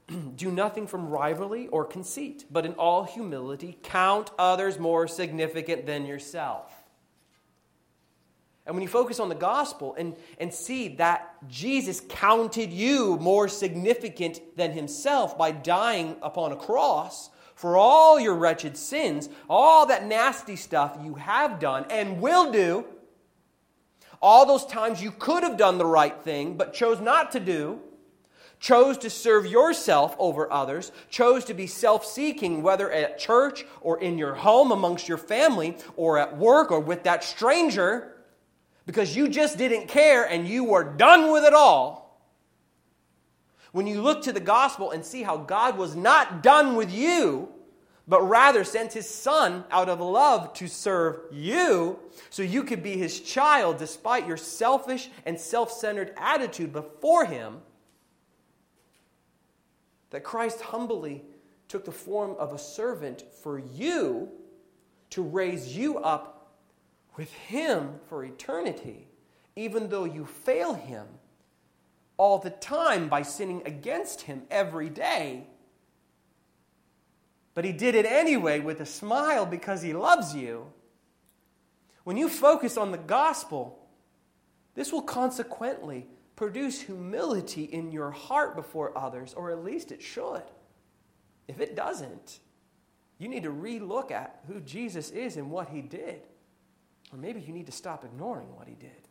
Do 0.36 0.51
nothing 0.51 0.88
from 0.88 1.10
rivalry 1.10 1.67
or 1.67 1.86
conceit, 1.86 2.45
but 2.49 2.65
in 2.65 2.73
all 2.73 3.03
humility 3.03 3.77
count 3.84 4.32
others 4.39 4.79
more 4.79 5.08
significant 5.08 5.86
than 5.86 6.05
yourself. 6.05 6.73
And 8.65 8.75
when 8.75 8.84
you 8.84 8.88
focus 8.88 9.19
on 9.19 9.29
the 9.29 9.36
gospel 9.36 9.95
and, 9.97 10.15
and 10.38 10.53
see 10.53 10.89
that 10.97 11.36
Jesus 11.47 12.03
counted 12.08 12.71
you 12.71 13.17
more 13.17 13.47
significant 13.47 14.41
than 14.55 14.73
himself 14.73 15.36
by 15.36 15.49
dying 15.49 16.17
upon 16.21 16.51
a 16.51 16.55
cross 16.55 17.32
for 17.55 17.77
all 17.77 18.19
your 18.19 18.36
wretched 18.36 18.77
sins, 18.77 19.27
all 19.49 19.88
that 19.88 20.05
nasty 20.05 20.55
stuff 20.55 20.99
you 21.03 21.15
have 21.15 21.60
done 21.60 21.84
and 21.89 22.21
will 22.21 22.51
do, 22.51 22.86
all 24.21 24.45
those 24.45 24.65
times 24.65 25.01
you 25.01 25.12
could 25.12 25.43
have 25.43 25.58
done 25.58 25.77
the 25.77 25.86
right 25.86 26.21
thing 26.23 26.58
but 26.58 26.73
chose 26.73 26.99
not 26.99 27.32
to 27.32 27.39
do, 27.39 27.79
chose 28.60 28.97
to 28.99 29.10
serve 29.10 29.45
yourself 29.45 30.15
over 30.19 30.51
others, 30.51 30.91
chose 31.10 31.45
to 31.45 31.53
be 31.53 31.67
self 31.67 32.05
seeking, 32.05 32.62
whether 32.62 32.91
at 32.91 33.19
church 33.19 33.65
or 33.82 33.99
in 34.01 34.17
your 34.17 34.36
home 34.36 34.71
amongst 34.71 35.08
your 35.08 35.17
family 35.17 35.77
or 35.95 36.17
at 36.17 36.38
work 36.38 36.71
or 36.71 36.79
with 36.79 37.03
that 37.03 37.23
stranger 37.23 38.15
because 38.86 39.15
you 39.15 39.29
just 39.29 39.58
didn't 39.58 39.88
care 39.88 40.23
and 40.23 40.47
you 40.47 40.63
were 40.63 40.84
done 40.84 41.32
with 41.32 41.43
it 41.43 41.53
all. 41.53 42.19
When 43.71 43.86
you 43.86 44.01
look 44.01 44.23
to 44.23 44.34
the 44.34 44.39
gospel 44.39 44.91
and 44.91 45.05
see 45.05 45.21
how 45.21 45.38
God 45.38 45.77
was 45.77 45.95
not 45.95 46.41
done 46.41 46.75
with 46.75 46.91
you, 46.91 47.49
but 48.10 48.28
rather 48.28 48.63
sent 48.63 48.91
his 48.91 49.08
son 49.08 49.63
out 49.69 49.88
of 49.88 50.02
love 50.02 50.52
to 50.56 50.67
serve 50.67 51.22
you 51.32 52.00
so 52.32 52.41
you 52.41 52.63
could 52.63 52.82
be 52.82 52.98
his 52.98 53.22
child 53.22 53.78
despite 53.78 54.28
your 54.28 54.36
selfish 54.36 55.10
and 55.28 55.39
self 55.39 55.72
centered 55.72 56.12
attitude 56.17 56.74
before 56.74 57.26
him, 57.26 57.60
that 60.10 60.24
Christ 60.24 60.60
humbly 60.60 61.24
took 61.67 61.86
the 61.86 61.91
form 61.91 62.36
of 62.39 62.52
a 62.52 62.58
servant 62.58 63.24
for 63.43 63.60
you 63.60 64.30
to 65.12 65.22
raise 65.22 65.78
you 65.78 66.00
up 66.00 66.58
with 67.15 67.32
Him 67.34 68.00
for 68.08 68.24
eternity, 68.24 69.08
even 69.56 69.89
though 69.89 70.06
you 70.06 70.26
fail 70.26 70.74
Him 70.74 71.06
all 72.17 72.39
the 72.39 72.50
time 72.50 73.08
by 73.08 73.22
sinning 73.22 73.62
against 73.65 74.22
Him 74.22 74.43
every 74.50 74.89
day. 74.89 75.45
But 77.60 77.65
He 77.65 77.74
did 77.74 77.93
it 77.93 78.06
anyway 78.06 78.62
with 78.62 78.80
a 78.80 78.86
smile 78.86 79.45
because 79.45 79.82
He 79.82 79.91
loves 79.91 80.34
you. 80.34 80.67
When 82.06 82.15
you 82.15 82.30
focus 82.30 82.78
on 82.78 82.91
the 82.91 82.98
gospel, 82.98 83.86
this 84.76 84.93
will 84.93 85.02
consequently 85.02 86.08
produce 86.38 86.80
humility 86.80 87.65
in 87.65 87.91
your 87.91 88.12
heart 88.12 88.56
before 88.56 88.98
others, 88.98 89.34
or 89.34 89.52
at 89.52 89.62
least 89.62 89.91
it 89.91 90.02
should. 90.02 90.43
If 91.50 91.60
it 91.60 91.76
doesn't, 91.76 92.39
you 93.17 93.28
need 93.28 93.43
to 93.43 93.52
relook 93.52 94.10
at 94.10 94.39
who 94.48 94.62
Jesus 94.62 95.12
is 95.12 95.36
and 95.36 95.52
what 95.52 95.67
he 95.67 95.82
did. 95.82 96.22
Or 97.12 97.17
maybe 97.17 97.41
you 97.41 97.52
need 97.52 97.65
to 97.65 97.74
stop 97.74 98.06
ignoring 98.06 98.56
what 98.56 98.69
he 98.69 98.76
did. 98.76 99.10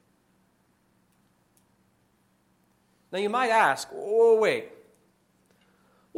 Now 3.13 3.19
you 3.19 3.29
might 3.29 3.51
ask, 3.51 3.89
oh, 3.93 4.39
wait, 4.41 4.71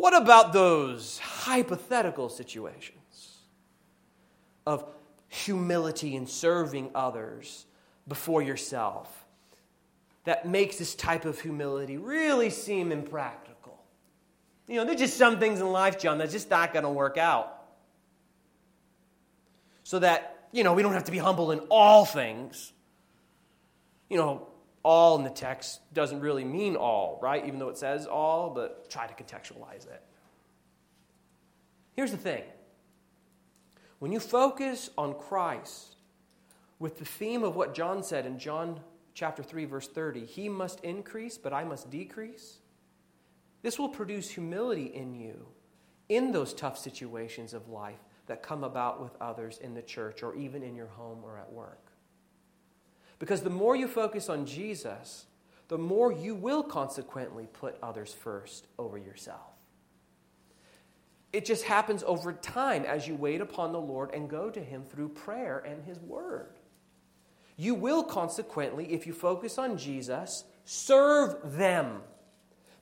what 0.01 0.17
about 0.17 0.55
those 0.55 1.19
hypothetical 1.19 2.31
situations 2.31 3.37
of 4.67 4.85
humility 5.29 6.17
and 6.17 6.27
serving 6.27 6.91
others 6.95 7.67
before 8.09 8.41
yourself 8.41 9.27
that 10.25 10.49
makes 10.49 10.77
this 10.77 10.95
type 10.95 11.27
of 11.27 11.39
humility 11.39 11.99
really 11.99 12.49
seem 12.49 12.93
impractical? 12.93 13.79
You 14.67 14.77
know, 14.77 14.87
there's 14.87 15.01
just 15.01 15.19
some 15.19 15.39
things 15.39 15.61
in 15.61 15.71
life, 15.71 15.99
John, 15.99 16.17
that's 16.17 16.33
just 16.33 16.49
not 16.49 16.73
going 16.73 16.85
to 16.85 16.91
work 16.91 17.19
out. 17.19 17.63
So 19.83 19.99
that 19.99 20.49
you 20.51 20.65
know, 20.65 20.73
we 20.73 20.83
don't 20.83 20.95
have 20.95 21.05
to 21.05 21.13
be 21.13 21.19
humble 21.19 21.53
in 21.53 21.59
all 21.69 22.07
things. 22.07 22.73
You 24.09 24.17
know, 24.17 24.49
all 24.83 25.19
in 25.19 25.25
the 25.25 25.31
text 25.31 25.81
doesn't 25.93 26.21
really 26.21 26.45
mean 26.45 26.77
all, 26.77 27.19
right? 27.23 27.45
Even 27.47 27.59
though 27.59 27.69
it 27.69 27.79
says 27.79 28.07
all, 28.07 28.51
but 28.51 28.89
try 28.91 29.07
to 29.07 29.15
contextualize 29.15 29.87
it. 29.87 30.03
Here's 31.95 32.11
the 32.11 32.17
thing 32.17 32.45
when 33.99 34.13
you 34.13 34.21
focus 34.21 34.91
on 34.97 35.15
Christ 35.15 35.97
with 36.79 36.99
the 36.99 37.05
theme 37.05 37.43
of 37.43 37.57
what 37.57 37.75
John 37.75 38.03
said 38.03 38.25
in 38.25 38.39
John 38.39 38.81
chapter 39.13 39.43
3 39.43 39.67
verse 39.67 39.89
30, 39.89 40.25
he 40.25 40.49
must 40.49 40.81
increase 40.81 41.37
but 41.37 41.53
I 41.53 41.65
must 41.65 41.91
decrease. 41.91 42.59
This 43.63 43.79
will 43.79 43.91
produce 43.91 44.31
humility 44.31 44.87
in 44.87 45.15
you 45.15 45.47
in 46.09 46.33
those 46.33 46.55
tough 46.55 46.79
situations 46.79 47.53
of 47.53 47.69
life 47.69 47.99
that 48.27 48.43
come 48.43 48.65
about 48.65 49.03
with 49.03 49.13
others 49.21 49.59
in 49.59 49.75
the 49.75 49.83
church 49.83 50.23
or 50.23 50.35
even 50.35 50.63
in 50.63 50.75
your 50.75 50.87
home 50.87 51.19
or 51.23 51.37
at 51.37 51.53
work. 51.53 51.90
Because 53.21 53.43
the 53.43 53.51
more 53.51 53.77
you 53.77 53.87
focus 53.87 54.29
on 54.29 54.47
Jesus, 54.47 55.27
the 55.69 55.79
more 55.79 56.11
you 56.11 56.35
will 56.35 56.65
consequently 56.65 57.47
put 57.53 57.77
others 57.81 58.13
first 58.13 58.67
over 58.77 58.99
yourself. 58.99 59.53
It 61.33 61.45
just 61.45 61.63
happens 61.63 62.03
over 62.05 62.33
time 62.33 62.85
as 62.85 63.07
you 63.07 63.15
wait 63.15 63.41
upon 63.41 63.71
the 63.71 63.81
Lord 63.81 64.13
and 64.13 64.29
go 64.29 64.51
to 64.51 64.59
Him 64.59 64.83
through 64.83 65.11
prayer 65.11 65.63
and 65.65 65.85
His 65.85 66.01
Word. 66.01 66.59
You 67.57 67.75
will 67.75 68.03
consequently, 68.03 68.93
if 68.93 69.07
you 69.07 69.13
focus 69.13 69.59
on 69.59 69.77
Jesus, 69.77 70.45
serve 70.65 71.37
them, 71.57 72.01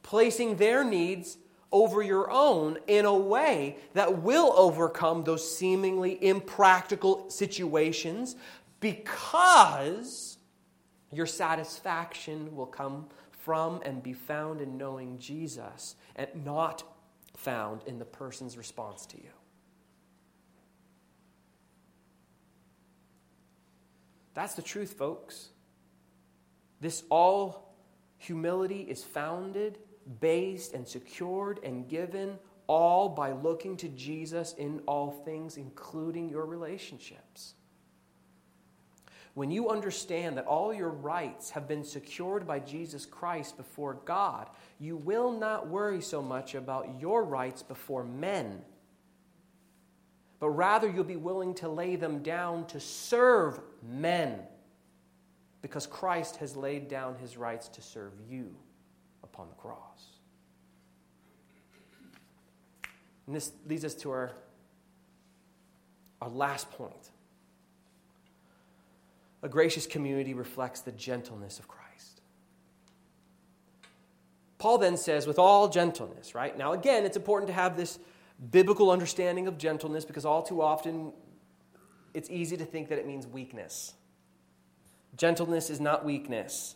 placing 0.03 0.57
their 0.57 0.83
needs 0.83 1.37
over 1.71 2.01
your 2.01 2.31
own 2.31 2.79
in 2.87 3.05
a 3.05 3.15
way 3.15 3.77
that 3.93 4.23
will 4.23 4.55
overcome 4.57 5.25
those 5.25 5.59
seemingly 5.59 6.25
impractical 6.25 7.29
situations 7.29 8.37
because 8.81 10.39
your 11.13 11.27
satisfaction 11.27 12.55
will 12.55 12.67
come 12.67 13.07
from 13.31 13.81
and 13.85 14.03
be 14.03 14.13
found 14.13 14.61
in 14.61 14.77
knowing 14.77 15.19
Jesus 15.19 15.97
and 16.17 16.29
not 16.45 16.83
found 17.37 17.83
in 17.87 17.99
the 17.99 18.05
person's 18.05 18.57
response 18.57 19.07
to 19.07 19.17
you. 19.17 19.31
That's 24.35 24.55
the 24.55 24.63
truth, 24.63 24.93
folks. 24.93 25.49
This 26.81 27.03
all 27.11 27.75
humility 28.19 28.83
is 28.83 29.03
founded 29.03 29.79
based 30.21 30.75
and 30.75 30.87
secured 30.87 31.61
and 31.65 31.89
given 31.89 32.39
all 32.67 33.09
by 33.09 33.33
looking 33.33 33.77
to 33.79 33.89
Jesus 33.89 34.55
in 34.55 34.81
all 34.87 35.11
things, 35.11 35.57
including 35.57 36.29
your 36.29 36.45
relationships. 36.45 37.55
When 39.39 39.51
you 39.51 39.71
understand 39.71 40.37
that 40.37 40.47
all 40.47 40.75
your 40.75 40.91
rights 40.91 41.51
have 41.51 41.69
been 41.69 41.85
secured 41.85 42.47
by 42.47 42.59
Jesus 42.59 43.07
Christ 43.07 43.57
before 43.57 43.95
God, 44.05 44.49
you 44.81 44.97
will 44.97 45.31
not 45.31 45.69
worry 45.69 46.01
so 46.01 46.21
much 46.21 46.55
about 46.57 47.01
your 47.01 47.25
rights 47.25 47.63
before 47.63 48.03
men 48.03 48.63
but 50.41 50.51
rather 50.51 50.89
you'll 50.89 51.05
be 51.05 51.17
willing 51.17 51.55
to 51.55 51.69
lay 51.69 51.97
them 51.97 52.23
down 52.23 52.67
to 52.67 52.79
serve 52.79 53.61
men 53.83 54.39
because 55.63 55.87
Christ 55.87 56.37
has 56.37 56.57
laid 56.57 56.89
down 56.89 57.17
his 57.17 57.37
rights 57.37 57.69
to 57.69 57.83
serve 57.83 58.13
you 58.29 58.55
upon 59.25 59.49
the 59.49 59.55
cross. 59.57 60.05
And 63.27 63.35
this 63.35 63.53
leads 63.67 63.85
us 63.85 63.95
to 63.97 64.11
our, 64.11 64.31
our 66.23 66.31
last 66.31 66.71
point. 66.71 67.11
A 69.43 69.49
gracious 69.49 69.87
community 69.87 70.35
reflects 70.35 70.81
the 70.81 70.93
gentleness 70.93 71.59
of 71.59 71.69
Christ. 71.69 72.21
Paul 74.59 74.79
then 74.79 74.97
says, 74.97 75.27
with 75.27 75.39
all 75.39 75.69
gentleness, 75.69 76.35
right? 76.35 76.57
Now, 76.59 76.73
again, 76.73 77.05
it's 77.05 77.17
important 77.17 77.47
to 77.49 77.55
have 77.55 77.77
this 77.77 77.99
biblical 78.51 78.91
understanding 78.91 79.47
of 79.47 79.59
gentleness 79.59 80.05
because 80.05 80.25
all 80.25 80.43
too 80.43 80.61
often 80.61 81.13
it's 82.15 82.31
easy 82.31 82.57
to 82.57 82.65
think 82.65 82.89
that 82.89 82.99
it 82.99 83.07
means 83.07 83.27
weakness. 83.27 83.95
Gentleness 85.17 85.71
is 85.71 85.81
not 85.81 86.05
weakness 86.05 86.75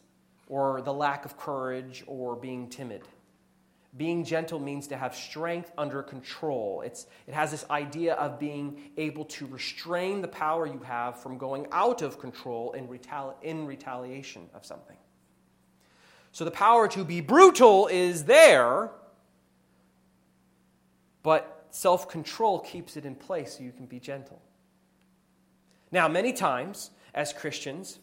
or 0.48 0.82
the 0.82 0.92
lack 0.92 1.24
of 1.24 1.36
courage 1.36 2.04
or 2.06 2.36
being 2.36 2.68
timid. 2.68 3.02
Being 3.94 4.24
gentle 4.24 4.58
means 4.58 4.86
to 4.88 4.96
have 4.96 5.14
strength 5.14 5.70
under 5.76 6.02
control. 6.02 6.82
It's, 6.84 7.06
it 7.26 7.34
has 7.34 7.50
this 7.50 7.66
idea 7.70 8.14
of 8.14 8.38
being 8.38 8.90
able 8.96 9.26
to 9.26 9.46
restrain 9.46 10.22
the 10.22 10.28
power 10.28 10.66
you 10.66 10.80
have 10.80 11.20
from 11.20 11.36
going 11.36 11.66
out 11.72 12.00
of 12.00 12.18
control 12.18 12.72
in, 12.72 12.88
retali- 12.88 13.34
in 13.42 13.66
retaliation 13.66 14.48
of 14.54 14.64
something. 14.64 14.96
So 16.32 16.46
the 16.46 16.50
power 16.50 16.88
to 16.88 17.04
be 17.04 17.20
brutal 17.20 17.86
is 17.88 18.24
there, 18.24 18.90
but 21.22 21.66
self 21.70 22.08
control 22.08 22.60
keeps 22.60 22.96
it 22.96 23.04
in 23.04 23.14
place 23.14 23.58
so 23.58 23.62
you 23.62 23.72
can 23.72 23.84
be 23.84 24.00
gentle. 24.00 24.40
Now, 25.90 26.08
many 26.08 26.32
times 26.32 26.90
as 27.14 27.34
Christians, 27.34 27.98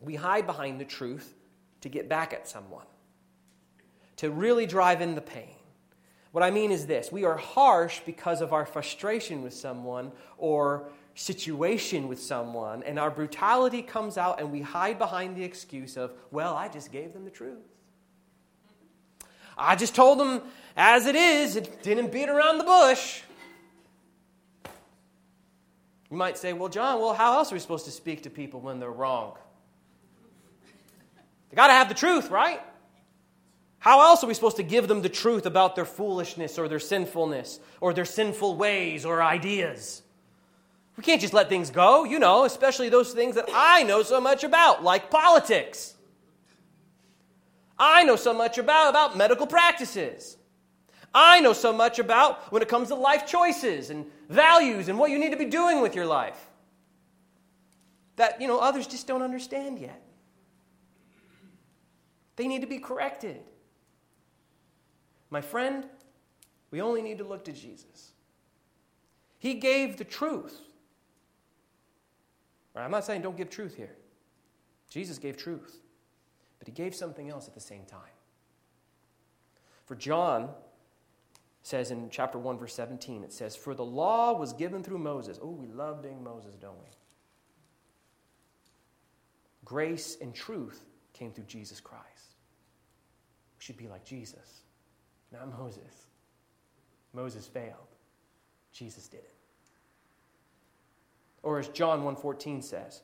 we 0.00 0.14
hide 0.14 0.46
behind 0.46 0.78
the 0.78 0.84
truth 0.84 1.34
to 1.80 1.88
get 1.88 2.08
back 2.08 2.34
at 2.34 2.46
someone, 2.46 2.84
to 4.16 4.30
really 4.30 4.66
drive 4.66 5.00
in 5.00 5.14
the 5.14 5.20
pain. 5.20 5.54
What 6.32 6.42
I 6.42 6.50
mean 6.50 6.70
is 6.70 6.86
this 6.86 7.10
we 7.10 7.24
are 7.24 7.36
harsh 7.36 8.00
because 8.04 8.40
of 8.40 8.52
our 8.52 8.66
frustration 8.66 9.42
with 9.42 9.54
someone 9.54 10.12
or 10.36 10.88
situation 11.14 12.08
with 12.08 12.20
someone, 12.20 12.82
and 12.82 12.98
our 12.98 13.10
brutality 13.10 13.80
comes 13.80 14.18
out, 14.18 14.38
and 14.38 14.52
we 14.52 14.60
hide 14.60 14.98
behind 14.98 15.34
the 15.34 15.42
excuse 15.42 15.96
of, 15.96 16.12
well, 16.30 16.54
I 16.54 16.68
just 16.68 16.92
gave 16.92 17.14
them 17.14 17.24
the 17.24 17.30
truth. 17.30 17.64
I 19.56 19.76
just 19.76 19.94
told 19.94 20.20
them 20.20 20.42
as 20.76 21.06
it 21.06 21.16
is, 21.16 21.56
it 21.56 21.82
didn't 21.82 22.12
beat 22.12 22.28
around 22.28 22.58
the 22.58 22.64
bush. 22.64 23.22
You 26.10 26.16
might 26.18 26.36
say, 26.36 26.52
well, 26.52 26.68
John, 26.68 27.00
well, 27.00 27.14
how 27.14 27.38
else 27.38 27.50
are 27.50 27.54
we 27.54 27.60
supposed 27.60 27.86
to 27.86 27.90
speak 27.90 28.24
to 28.24 28.30
people 28.30 28.60
when 28.60 28.78
they're 28.78 28.90
wrong? 28.90 29.32
They 31.50 31.56
got 31.56 31.68
to 31.68 31.72
have 31.72 31.88
the 31.88 31.94
truth, 31.94 32.30
right? 32.30 32.60
How 33.78 34.00
else 34.00 34.24
are 34.24 34.26
we 34.26 34.34
supposed 34.34 34.56
to 34.56 34.62
give 34.62 34.88
them 34.88 35.02
the 35.02 35.08
truth 35.08 35.46
about 35.46 35.76
their 35.76 35.84
foolishness 35.84 36.58
or 36.58 36.68
their 36.68 36.80
sinfulness 36.80 37.60
or 37.80 37.92
their 37.92 38.04
sinful 38.04 38.56
ways 38.56 39.04
or 39.04 39.22
ideas? 39.22 40.02
We 40.96 41.02
can't 41.02 41.20
just 41.20 41.34
let 41.34 41.48
things 41.48 41.70
go, 41.70 42.04
you 42.04 42.18
know, 42.18 42.44
especially 42.44 42.88
those 42.88 43.12
things 43.12 43.34
that 43.34 43.48
I 43.52 43.82
know 43.82 44.02
so 44.02 44.20
much 44.20 44.44
about, 44.44 44.82
like 44.82 45.10
politics. 45.10 45.94
I 47.78 48.04
know 48.04 48.16
so 48.16 48.32
much 48.32 48.56
about, 48.56 48.90
about 48.90 49.16
medical 49.16 49.46
practices. 49.46 50.38
I 51.14 51.40
know 51.40 51.52
so 51.52 51.72
much 51.72 51.98
about 51.98 52.50
when 52.52 52.62
it 52.62 52.68
comes 52.68 52.88
to 52.88 52.94
life 52.94 53.26
choices 53.26 53.90
and 53.90 54.06
values 54.28 54.88
and 54.88 54.98
what 54.98 55.10
you 55.10 55.18
need 55.18 55.30
to 55.30 55.36
be 55.36 55.44
doing 55.44 55.80
with 55.80 55.94
your 55.94 56.06
life 56.06 56.38
that, 58.16 58.40
you 58.40 58.48
know, 58.48 58.58
others 58.58 58.86
just 58.86 59.06
don't 59.06 59.22
understand 59.22 59.78
yet. 59.78 60.02
They 62.36 62.48
need 62.48 62.62
to 62.62 62.66
be 62.66 62.78
corrected. 62.78 63.40
My 65.30 65.40
friend, 65.40 65.86
we 66.70 66.80
only 66.80 67.02
need 67.02 67.18
to 67.18 67.24
look 67.24 67.44
to 67.44 67.52
Jesus. 67.52 68.12
He 69.38 69.54
gave 69.54 69.96
the 69.96 70.04
truth. 70.04 70.60
I'm 72.74 72.90
not 72.90 73.04
saying 73.04 73.22
don't 73.22 73.36
give 73.36 73.50
truth 73.50 73.74
here. 73.74 73.96
Jesus 74.90 75.18
gave 75.18 75.36
truth, 75.36 75.80
but 76.58 76.68
he 76.68 76.72
gave 76.72 76.94
something 76.94 77.30
else 77.30 77.48
at 77.48 77.54
the 77.54 77.60
same 77.60 77.84
time. 77.86 78.00
For 79.86 79.94
John 79.94 80.50
says 81.62 81.90
in 81.90 82.10
chapter 82.10 82.38
1, 82.38 82.58
verse 82.58 82.74
17, 82.74 83.24
it 83.24 83.32
says, 83.32 83.56
For 83.56 83.74
the 83.74 83.84
law 83.84 84.38
was 84.38 84.52
given 84.52 84.82
through 84.82 84.98
Moses. 84.98 85.38
Oh, 85.42 85.50
we 85.50 85.66
love 85.66 86.02
being 86.02 86.22
Moses, 86.22 86.54
don't 86.56 86.78
we? 86.78 86.90
Grace 89.64 90.16
and 90.20 90.34
truth 90.34 90.84
came 91.12 91.32
through 91.32 91.44
Jesus 91.44 91.80
Christ. 91.80 92.36
We 93.58 93.64
should 93.64 93.76
be 93.76 93.88
like 93.88 94.04
Jesus, 94.04 94.62
not 95.32 95.58
Moses. 95.58 96.06
Moses 97.12 97.46
failed. 97.46 97.96
Jesus 98.72 99.08
did 99.08 99.20
it. 99.20 99.34
Or 101.42 101.58
as 101.58 101.68
John 101.68 102.02
1:14 102.02 102.62
says, 102.62 103.02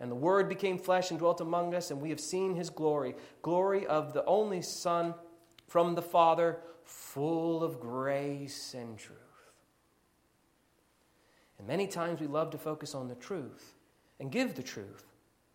and 0.00 0.10
the 0.10 0.16
word 0.16 0.48
became 0.48 0.78
flesh 0.78 1.10
and 1.10 1.18
dwelt 1.18 1.40
among 1.40 1.74
us 1.74 1.90
and 1.90 2.00
we 2.00 2.10
have 2.10 2.20
seen 2.20 2.54
his 2.54 2.70
glory, 2.70 3.16
glory 3.42 3.86
of 3.86 4.12
the 4.12 4.24
only 4.26 4.62
son 4.62 5.14
from 5.66 5.94
the 5.94 6.02
Father, 6.02 6.60
full 6.84 7.64
of 7.64 7.80
grace 7.80 8.74
and 8.74 8.96
truth. 8.96 9.18
And 11.58 11.66
many 11.66 11.86
times 11.86 12.20
we 12.20 12.26
love 12.26 12.50
to 12.50 12.58
focus 12.58 12.94
on 12.94 13.08
the 13.08 13.16
truth 13.16 13.74
and 14.20 14.30
give 14.30 14.54
the 14.54 14.62
truth 14.62 15.04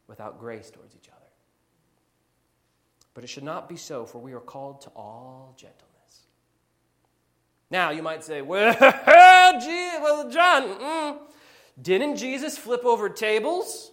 without 0.08 0.40
grace 0.40 0.70
towards 0.70 0.96
each 0.96 1.08
other. 1.08 1.20
But 3.14 3.24
it 3.24 3.28
should 3.28 3.44
not 3.44 3.70
be 3.70 3.78
so, 3.78 4.06
for 4.06 4.20
we 4.20 4.34
are 4.34 4.40
called 4.40 4.82
to 4.82 4.90
all 4.90 5.54
gentleness. 5.56 5.93
Now, 7.74 7.90
you 7.90 8.04
might 8.04 8.24
say, 8.24 8.44
well, 8.44 8.72
gee, 9.60 9.92
well 10.00 10.30
John, 10.30 10.62
mm, 10.62 11.18
didn't 11.82 12.18
Jesus 12.18 12.56
flip 12.56 12.86
over 12.86 13.10
tables? 13.10 13.90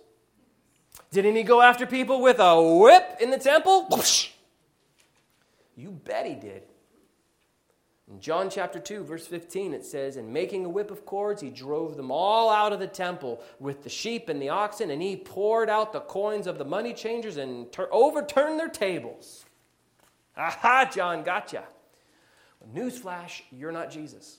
Didn't 1.10 1.34
he 1.34 1.42
go 1.42 1.62
after 1.62 1.86
people 1.86 2.20
with 2.20 2.40
a 2.40 2.62
whip 2.62 3.16
in 3.22 3.30
the 3.30 3.38
temple? 3.38 3.88
You 5.78 5.92
bet 5.92 6.26
he 6.26 6.34
did. 6.34 6.64
In 8.10 8.20
John 8.20 8.50
chapter 8.50 8.78
2, 8.78 9.02
verse 9.02 9.26
15, 9.26 9.72
it 9.72 9.86
says, 9.86 10.18
And 10.18 10.30
making 10.30 10.66
a 10.66 10.68
whip 10.68 10.90
of 10.90 11.06
cords, 11.06 11.40
he 11.40 11.48
drove 11.48 11.96
them 11.96 12.10
all 12.10 12.50
out 12.50 12.74
of 12.74 12.80
the 12.80 12.86
temple 12.86 13.42
with 13.58 13.82
the 13.82 13.88
sheep 13.88 14.28
and 14.28 14.42
the 14.42 14.50
oxen, 14.50 14.90
and 14.90 15.00
he 15.00 15.16
poured 15.16 15.70
out 15.70 15.94
the 15.94 16.00
coins 16.00 16.46
of 16.46 16.58
the 16.58 16.66
money 16.66 16.92
changers 16.92 17.38
and 17.38 17.72
ter- 17.72 17.88
overturned 17.90 18.60
their 18.60 18.68
tables. 18.68 19.46
Aha, 20.36 20.90
John, 20.92 21.22
gotcha. 21.22 21.64
Newsflash, 22.74 23.42
you're 23.50 23.72
not 23.72 23.90
Jesus. 23.90 24.38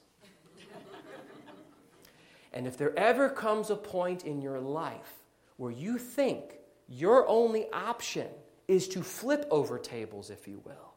and 2.54 2.68
if 2.68 2.78
there 2.78 2.98
ever 2.98 3.30
comes 3.30 3.70
a 3.70 3.76
point 3.76 4.26
in 4.26 4.42
your 4.42 4.60
life 4.60 5.14
where 5.58 5.72
you 5.72 5.98
think 5.98 6.56
your 6.88 7.28
only 7.28 7.70
option 7.72 8.28
is 8.68 8.88
to 8.90 9.02
flip 9.02 9.48
over 9.52 9.78
tables, 9.78 10.30
if 10.30 10.48
you 10.48 10.62
will, 10.66 10.94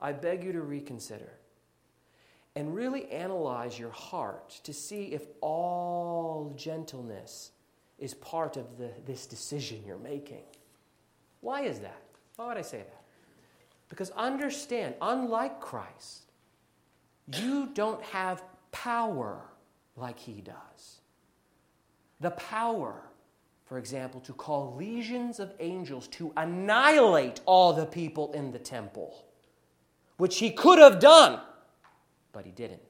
I 0.00 0.12
beg 0.12 0.44
you 0.44 0.52
to 0.52 0.60
reconsider 0.60 1.32
and 2.54 2.74
really 2.74 3.10
analyze 3.10 3.78
your 3.78 3.90
heart 3.90 4.60
to 4.64 4.72
see 4.72 5.04
if 5.06 5.22
all 5.40 6.52
gentleness 6.56 7.52
is 7.98 8.14
part 8.14 8.56
of 8.56 8.76
the, 8.78 8.90
this 9.06 9.26
decision 9.26 9.82
you're 9.86 9.96
making. 9.96 10.42
Why 11.40 11.62
is 11.62 11.78
that? 11.80 12.02
Why 12.36 12.48
would 12.48 12.56
I 12.56 12.62
say 12.62 12.78
that? 12.78 13.02
Because 13.88 14.10
understand, 14.10 14.94
unlike 15.00 15.60
Christ, 15.60 16.31
you 17.26 17.70
don't 17.74 18.02
have 18.02 18.42
power 18.70 19.42
like 19.96 20.18
he 20.18 20.40
does. 20.40 21.00
The 22.20 22.30
power, 22.30 23.02
for 23.64 23.78
example, 23.78 24.20
to 24.22 24.32
call 24.32 24.76
legions 24.76 25.40
of 25.40 25.52
angels 25.60 26.06
to 26.08 26.32
annihilate 26.36 27.40
all 27.46 27.72
the 27.72 27.86
people 27.86 28.32
in 28.32 28.52
the 28.52 28.58
temple, 28.58 29.24
which 30.16 30.38
he 30.38 30.50
could 30.50 30.78
have 30.78 31.00
done 31.00 31.40
but 32.32 32.46
he 32.46 32.50
didn't. 32.50 32.80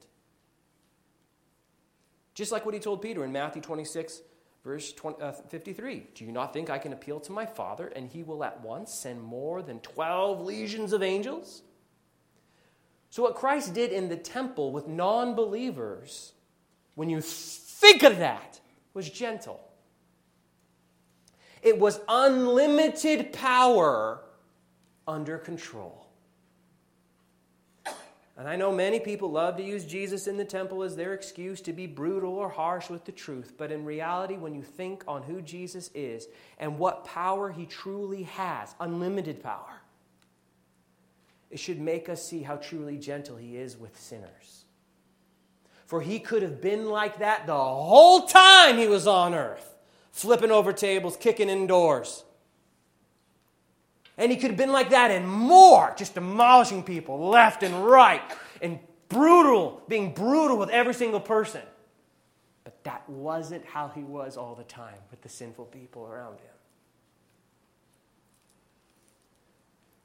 Just 2.33 2.51
like 2.51 2.65
what 2.65 2.73
he 2.73 2.79
told 2.79 3.01
Peter 3.01 3.23
in 3.23 3.31
Matthew 3.31 3.61
26, 3.61 4.21
verse 4.63 4.91
20, 4.93 5.21
uh, 5.21 5.31
53 5.31 6.07
Do 6.15 6.25
you 6.25 6.31
not 6.31 6.53
think 6.53 6.69
I 6.69 6.79
can 6.79 6.93
appeal 6.93 7.19
to 7.21 7.31
my 7.31 7.45
Father, 7.45 7.87
and 7.87 8.09
he 8.09 8.23
will 8.23 8.43
at 8.43 8.61
once 8.61 8.91
send 8.91 9.21
more 9.21 9.61
than 9.61 9.79
12 9.81 10.41
legions 10.41 10.93
of 10.93 11.03
angels? 11.03 11.61
So, 13.13 13.21
what 13.21 13.35
Christ 13.35 13.75
did 13.75 13.91
in 13.91 14.09
the 14.09 14.17
temple 14.17 14.71
with 14.71 14.87
non 14.87 15.35
believers, 15.35 16.33
when 16.95 17.11
you 17.11 17.21
think 17.21 18.01
of 18.01 18.17
that, 18.17 18.59
was 18.95 19.07
gentle. 19.07 19.59
It 21.61 21.77
was 21.77 21.99
unlimited 22.09 23.31
power 23.31 24.23
under 25.07 25.37
control. 25.37 26.07
And 28.35 28.47
I 28.47 28.55
know 28.55 28.71
many 28.71 28.99
people 28.99 29.29
love 29.29 29.57
to 29.57 29.63
use 29.63 29.85
Jesus 29.85 30.25
in 30.25 30.35
the 30.35 30.43
temple 30.43 30.81
as 30.81 30.95
their 30.95 31.13
excuse 31.13 31.61
to 31.61 31.71
be 31.71 31.85
brutal 31.85 32.33
or 32.33 32.49
harsh 32.49 32.89
with 32.89 33.05
the 33.05 33.11
truth. 33.11 33.53
But 33.59 33.71
in 33.71 33.85
reality, 33.85 34.37
when 34.37 34.55
you 34.55 34.63
think 34.63 35.03
on 35.07 35.21
who 35.21 35.39
Jesus 35.39 35.91
is 35.93 36.27
and 36.57 36.79
what 36.79 37.05
power 37.05 37.51
he 37.51 37.67
truly 37.67 38.23
has, 38.23 38.73
unlimited 38.79 39.43
power, 39.43 39.82
it 41.53 41.59
should 41.59 41.79
make 41.79 42.09
us 42.09 42.27
see 42.27 42.41
how 42.41 42.55
truly 42.55 42.97
gentle 42.97 43.37
he 43.37 43.57
is 43.57 43.77
with 43.77 43.95
sinners. 43.99 44.65
For 45.85 46.01
he 46.01 46.17
could 46.19 46.41
have 46.41 46.61
been 46.61 46.89
like 46.89 47.19
that 47.19 47.45
the 47.45 47.53
whole 47.53 48.21
time 48.21 48.79
he 48.79 48.87
was 48.87 49.05
on 49.05 49.35
earth, 49.35 49.75
flipping 50.11 50.49
over 50.49 50.73
tables, 50.73 51.15
kicking 51.15 51.49
in 51.49 51.67
doors. 51.67 52.23
And 54.17 54.31
he 54.31 54.37
could 54.37 54.49
have 54.49 54.57
been 54.57 54.71
like 54.71 54.89
that 54.89 55.11
and 55.11 55.29
more, 55.29 55.93
just 55.95 56.15
demolishing 56.15 56.81
people 56.81 57.29
left 57.29 57.61
and 57.61 57.85
right 57.85 58.23
and 58.59 58.79
brutal, 59.07 59.83
being 59.87 60.11
brutal 60.11 60.57
with 60.57 60.69
every 60.69 60.95
single 60.95 61.19
person. 61.19 61.61
But 62.63 62.83
that 62.83 63.07
wasn't 63.07 63.63
how 63.63 63.89
he 63.89 64.01
was 64.01 64.37
all 64.37 64.55
the 64.55 64.63
time 64.63 64.97
with 65.11 65.21
the 65.21 65.29
sinful 65.29 65.65
people 65.65 66.07
around 66.07 66.39
him. 66.39 66.52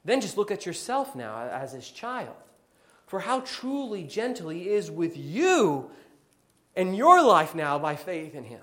Then 0.09 0.22
just 0.22 0.38
look 0.38 0.50
at 0.50 0.64
yourself 0.64 1.14
now 1.14 1.38
as 1.52 1.72
his 1.72 1.90
child. 1.90 2.34
For 3.04 3.20
how 3.20 3.40
truly 3.40 4.04
gentle 4.04 4.48
he 4.48 4.70
is 4.70 4.90
with 4.90 5.18
you 5.18 5.90
and 6.74 6.96
your 6.96 7.22
life 7.22 7.54
now 7.54 7.78
by 7.78 7.94
faith 7.94 8.34
in 8.34 8.44
him. 8.44 8.62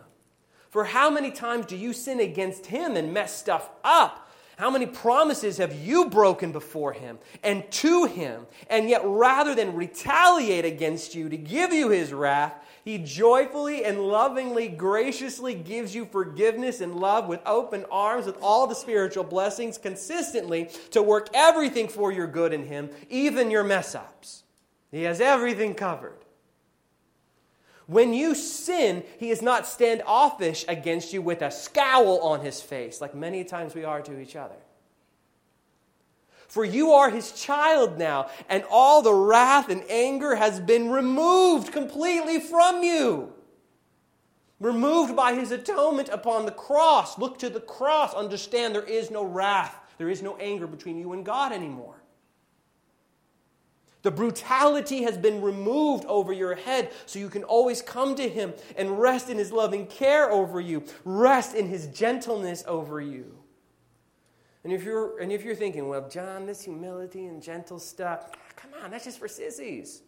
For 0.72 0.86
how 0.86 1.12
many 1.12 1.30
times 1.30 1.68
do 1.68 1.78
you 1.78 1.94
sin 1.94 2.20
against 2.20 2.66
him 2.66 2.98
and 2.98 3.14
mess 3.14 3.32
stuff 3.32 3.70
up? 3.84 4.25
How 4.58 4.70
many 4.70 4.86
promises 4.86 5.58
have 5.58 5.74
you 5.86 6.10
broken 6.10 6.52
before 6.52 6.94
him 6.94 7.20
and 7.44 7.70
to 7.72 8.06
him? 8.06 8.48
And 8.70 8.90
yet, 8.90 9.02
rather 9.04 9.54
than 9.54 9.76
retaliate 9.76 10.64
against 10.64 11.14
you 11.14 11.28
to 11.28 11.38
give 11.38 11.74
you 11.74 11.90
his 11.90 12.14
wrath, 12.14 12.54
he 12.86 13.00
joyfully 13.00 13.84
and 13.84 14.00
lovingly, 14.00 14.68
graciously 14.68 15.56
gives 15.56 15.94
you 15.94 16.06
forgiveness 16.06 16.82
and 16.82 16.96
love 16.96 17.28
with 17.28 17.42
open 17.46 17.86
arms, 17.92 18.28
with 18.28 18.38
all 18.42 18.68
the 18.68 18.76
spiritual 18.76 19.24
blessings 19.24 19.78
consistently 19.78 20.70
to 20.92 21.02
work 21.04 21.30
everything 21.34 21.88
for 21.88 22.12
your 22.12 22.28
good 22.28 22.54
in 22.54 22.64
him, 22.64 22.90
even 23.10 23.52
your 23.52 23.64
mess 23.64 23.96
ups. 23.96 24.44
He 24.92 25.04
has 25.04 25.20
everything 25.20 25.74
covered. 25.74 26.25
When 27.88 28.14
you 28.14 28.34
sin, 28.34 29.04
he 29.20 29.30
is 29.30 29.42
not 29.42 29.68
standoffish 29.68 30.66
against 30.68 31.14
you 31.14 31.22
with 31.22 31.42
a 31.42 31.52
scowl 31.52 32.20
on 32.20 32.42
his 32.42 32.62
face, 32.62 33.00
like 33.00 33.14
many 33.14 33.44
times 33.44 33.76
we 33.76 33.84
are 33.84 34.02
to 34.02 34.20
each 34.20 34.36
other. 34.36 34.56
For 36.48 36.64
you 36.66 36.92
are 36.94 37.10
his 37.10 37.32
child 37.32 37.98
now, 37.98 38.30
and 38.50 38.64
all 38.70 39.02
the 39.02 39.14
wrath 39.14 39.70
and 39.70 39.84
anger 39.90 40.36
has 40.36 40.60
been 40.60 40.90
removed 40.90 41.72
completely 41.72 42.40
from 42.40 42.82
you. 42.84 43.34
Removed 44.60 45.16
by 45.16 45.34
his 45.34 45.52
atonement 45.52 46.10
upon 46.10 46.46
the 46.46 46.52
cross. 46.52 47.20
Look 47.20 47.40
to 47.40 47.50
the 47.50 47.60
cross. 47.60 48.14
Understand 48.14 48.74
there 48.74 48.84
is 48.84 49.12
no 49.12 49.26
wrath, 49.26 49.76
there 49.98 50.10
is 50.10 50.22
no 50.22 50.38
anger 50.38 50.66
between 50.66 50.98
you 50.98 51.14
and 51.14 51.26
God 51.26 51.52
anymore. 51.52 52.02
The 54.06 54.12
brutality 54.12 55.02
has 55.02 55.18
been 55.18 55.42
removed 55.42 56.06
over 56.06 56.32
your 56.32 56.54
head 56.54 56.92
so 57.08 57.18
you 57.18 57.28
can 57.28 57.44
always 57.44 57.82
come 57.82 58.14
to 58.14 58.30
Him 58.30 58.54
and 58.78 59.00
rest 59.00 59.32
in 59.32 59.40
His 59.40 59.52
loving 59.52 59.88
care 59.88 60.30
over 60.30 60.62
you, 60.62 60.84
rest 61.06 61.56
in 61.56 61.68
His 61.68 61.88
gentleness 61.88 62.64
over 62.68 63.02
you. 63.02 63.36
And 64.64 64.72
if 64.72 64.84
you're, 64.84 65.20
and 65.20 65.32
if 65.32 65.44
you're 65.44 65.56
thinking, 65.56 65.88
well, 65.88 66.08
John, 66.08 66.46
this 66.46 66.62
humility 66.62 67.26
and 67.26 67.42
gentle 67.42 67.80
stuff, 67.80 68.30
come 68.56 68.70
on, 68.84 68.92
that's 68.92 69.06
just 69.06 69.18
for 69.18 69.28
sissies. 69.28 70.04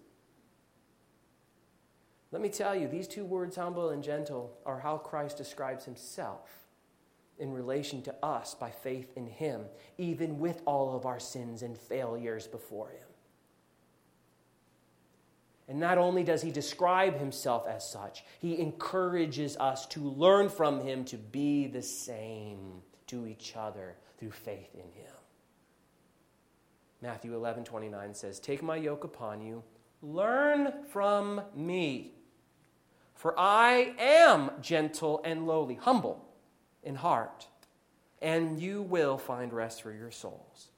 Let 2.31 2.43
me 2.43 2.49
tell 2.49 2.75
you, 2.75 2.87
these 2.87 3.07
two 3.07 3.25
words, 3.25 3.55
humble 3.55 3.89
and 3.89 4.03
gentle, 4.03 4.55
are 4.63 4.77
how 4.77 4.99
Christ 4.99 5.37
describes 5.37 5.85
Himself 5.85 6.51
in 7.39 7.51
relation 7.51 8.03
to 8.03 8.15
us 8.21 8.53
by 8.53 8.69
faith 8.69 9.17
in 9.17 9.25
Him, 9.25 9.61
even 9.97 10.37
with 10.37 10.61
all 10.65 10.95
of 10.95 11.07
our 11.07 11.19
sins 11.19 11.63
and 11.63 11.75
failures 11.75 12.45
before 12.45 12.89
Him. 12.89 13.06
And 15.67 15.79
not 15.79 15.97
only 15.97 16.23
does 16.23 16.41
he 16.41 16.51
describe 16.51 17.17
himself 17.17 17.67
as 17.67 17.89
such, 17.89 18.23
he 18.39 18.59
encourages 18.59 19.57
us 19.57 19.85
to 19.87 19.99
learn 19.99 20.47
from 20.47 20.79
him 20.79 21.03
to 21.05 21.17
be 21.17 21.67
the 21.67 21.81
same 21.81 22.81
to 23.07 23.27
each 23.27 23.53
other 23.55 23.95
through 24.17 24.31
faith 24.31 24.73
in 24.73 24.91
him. 24.91 25.13
Matthew 27.01 27.35
11 27.35 27.65
29 27.65 28.13
says, 28.13 28.39
Take 28.39 28.63
my 28.63 28.77
yoke 28.77 29.03
upon 29.03 29.41
you, 29.41 29.63
learn 30.01 30.73
from 30.89 31.41
me. 31.53 32.13
For 33.13 33.37
I 33.37 33.93
am 33.99 34.51
gentle 34.61 35.21
and 35.25 35.47
lowly, 35.47 35.75
humble 35.75 36.23
in 36.83 36.95
heart, 36.95 37.47
and 38.21 38.59
you 38.59 38.81
will 38.83 39.17
find 39.17 39.51
rest 39.51 39.81
for 39.81 39.91
your 39.91 40.11
souls. 40.11 40.69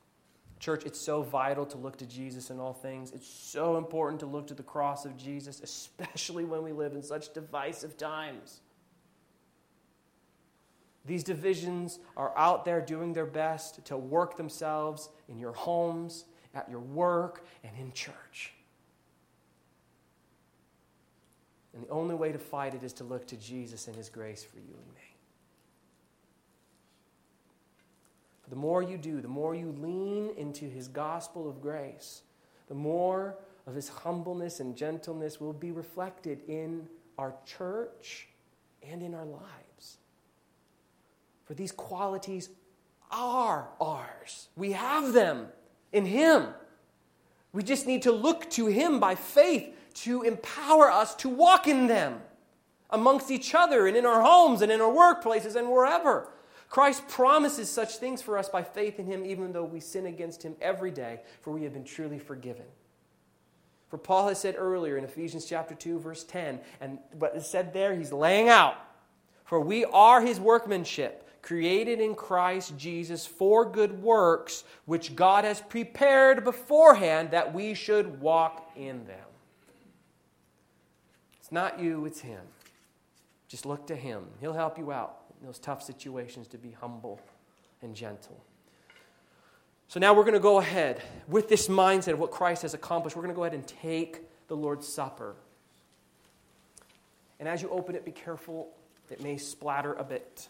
Church, 0.60 0.84
it's 0.86 0.99
so 0.99 1.22
vital 1.22 1.66
to 1.68 1.78
look 1.78 1.97
to 1.97 2.05
Jesus 2.05 2.49
in 2.49 2.60
all 2.60 2.74
things. 2.74 3.12
It's 3.12 3.28
so 3.28 3.78
important 3.78 4.20
to 4.20 4.26
look 4.26 4.47
to 4.47 4.53
the 4.53 4.64
cross 4.64 5.05
of 5.05 5.16
Jesus, 5.16 5.62
especially 5.62 6.43
when 6.43 6.64
we 6.64 6.74
live 6.74 6.93
in 6.93 7.01
such 7.01 7.34
divisive 7.34 7.97
times. 7.97 8.60
These 11.05 11.24
divisions 11.24 11.99
are 12.18 12.38
out 12.38 12.66
there 12.66 12.82
doing 12.82 13.14
their 13.14 13.26
best 13.26 13.86
to 13.86 13.97
work 13.97 14.36
themselves 14.36 15.10
in 15.30 15.39
your 15.39 15.53
homes, 15.53 16.26
at 16.53 16.70
your 16.70 16.82
work, 16.82 17.45
and 17.64 17.72
in 17.80 17.93
church. 17.93 18.53
And 21.74 21.84
the 21.84 21.89
only 21.89 22.16
way 22.16 22.34
to 22.34 22.38
fight 22.38 22.74
it 22.74 22.84
is 22.84 22.91
to 22.93 23.05
look 23.05 23.26
to 23.28 23.38
Jesus 23.38 23.88
and 23.88 23.95
his 23.95 24.10
grace 24.10 24.43
for 24.43 24.57
you 24.57 24.74
and 24.74 24.93
me. 24.93 24.99
The 28.50 28.56
more 28.56 28.82
you 28.82 28.97
do, 28.97 29.22
the 29.22 29.28
more 29.28 29.54
you 29.54 29.76
lean 29.80 30.32
into 30.38 30.66
his 30.66 30.88
gospel 30.88 31.47
of 31.47 31.62
grace, 31.62 32.24
the 32.68 32.76
more 32.76 33.36
of 33.68 33.76
his 33.76 33.89
humbleness 33.89 34.60
and 34.60 34.76
gentleness 34.76 35.39
will 35.39 35.54
be 35.54 35.72
reflected 35.72 36.41
in 36.47 36.88
our 37.18 37.36
church 37.45 38.28
and 38.82 39.04
in 39.04 39.14
our 39.14 39.26
lives. 39.26 39.97
For 41.45 41.54
these 41.54 41.72
qualities 41.72 42.50
are 43.12 43.70
ours. 43.80 44.50
We 44.56 44.72
have 44.72 45.14
them 45.14 45.47
in 45.91 46.06
him. 46.06 46.47
We 47.54 47.64
just 47.64 47.88
need 47.88 48.04
to 48.04 48.12
look 48.12 48.50
to 48.52 48.68
him 48.68 49.00
by 49.00 49.16
faith 49.16 49.76
to 49.95 50.22
empower 50.24 50.91
us 50.91 51.16
to 51.16 51.30
walk 51.30 51.68
in 51.68 51.88
them 51.88 52.22
amongst 52.89 53.32
each 53.32 53.54
other 53.54 53.88
and 53.88 53.97
in 53.97 54.06
our 54.06 54.22
homes 54.22 54.62
and 54.62 54.72
in 54.72 54.82
our 54.82 54.91
workplaces 54.91 55.56
and 55.56 55.70
wherever. 55.70 56.30
Christ 56.70 57.08
promises 57.08 57.68
such 57.68 57.98
things 57.98 58.22
for 58.22 58.38
us 58.38 58.48
by 58.48 58.62
faith 58.62 59.00
in 59.00 59.08
him, 59.08 59.26
even 59.26 59.52
though 59.52 59.64
we 59.64 59.80
sin 59.80 60.06
against 60.06 60.44
him 60.44 60.56
every 60.62 60.92
day, 60.92 61.22
for 61.42 61.52
we 61.52 61.64
have 61.64 61.74
been 61.74 61.84
truly 61.84 62.20
forgiven. 62.20 62.66
For 63.90 63.98
Paul 63.98 64.28
has 64.28 64.40
said 64.40 64.56
earlier 64.56 64.96
in 64.96 65.04
Ephesians 65.04 65.46
chapter 65.46 65.74
2, 65.74 66.00
verse 66.00 66.24
10, 66.24 66.60
and 66.80 67.00
what 67.14 67.36
is 67.36 67.48
said 67.48 67.74
there, 67.74 67.96
he's 67.96 68.14
laying 68.14 68.50
out. 68.50 68.76
For 69.46 69.60
we 69.60 69.84
are 69.86 70.22
his 70.22 70.40
workmanship, 70.40 71.28
created 71.42 72.00
in 72.00 72.14
Christ 72.14 72.78
Jesus 72.78 73.26
for 73.26 73.66
good 73.66 74.04
works, 74.04 74.64
which 74.86 75.16
God 75.16 75.46
has 75.46 75.62
prepared 75.62 76.44
beforehand 76.44 77.32
that 77.32 77.52
we 77.52 77.74
should 77.74 78.22
walk 78.22 78.70
in 78.76 79.06
them. 79.06 79.18
It's 81.40 81.52
not 81.52 81.80
you, 81.80 82.06
it's 82.06 82.22
him. 82.22 82.42
Just 83.48 83.66
look 83.66 83.88
to 83.88 83.96
him, 83.96 84.26
he'll 84.40 84.54
help 84.54 84.78
you 84.78 84.92
out 84.92 85.20
in 85.40 85.46
those 85.46 85.60
tough 85.60 85.82
situations 85.82 86.48
to 86.50 86.58
be 86.58 86.72
humble 86.72 87.20
and 87.82 87.96
gentle. 87.96 88.38
So 89.88 90.00
now 90.00 90.14
we're 90.14 90.24
going 90.24 90.34
to 90.34 90.40
go 90.40 90.60
ahead 90.60 91.02
with 91.28 91.50
this 91.50 91.68
mindset 91.68 92.14
of 92.14 92.20
what 92.20 92.32
Christ 92.32 92.62
has 92.62 92.74
accomplished. 92.74 93.16
We're 93.16 93.24
going 93.24 93.34
to 93.34 93.36
go 93.36 93.44
ahead 93.44 93.56
and 93.56 93.68
take 93.68 94.22
the 94.48 94.56
Lord's 94.56 94.88
Supper. 94.88 95.36
And 97.40 97.48
as 97.48 97.62
you 97.62 97.70
open 97.70 97.96
it, 97.96 98.06
be 98.06 98.12
careful, 98.12 98.70
it 99.10 99.24
may 99.24 99.38
splatter 99.38 99.94
a 99.94 100.04
bit. 100.04 100.48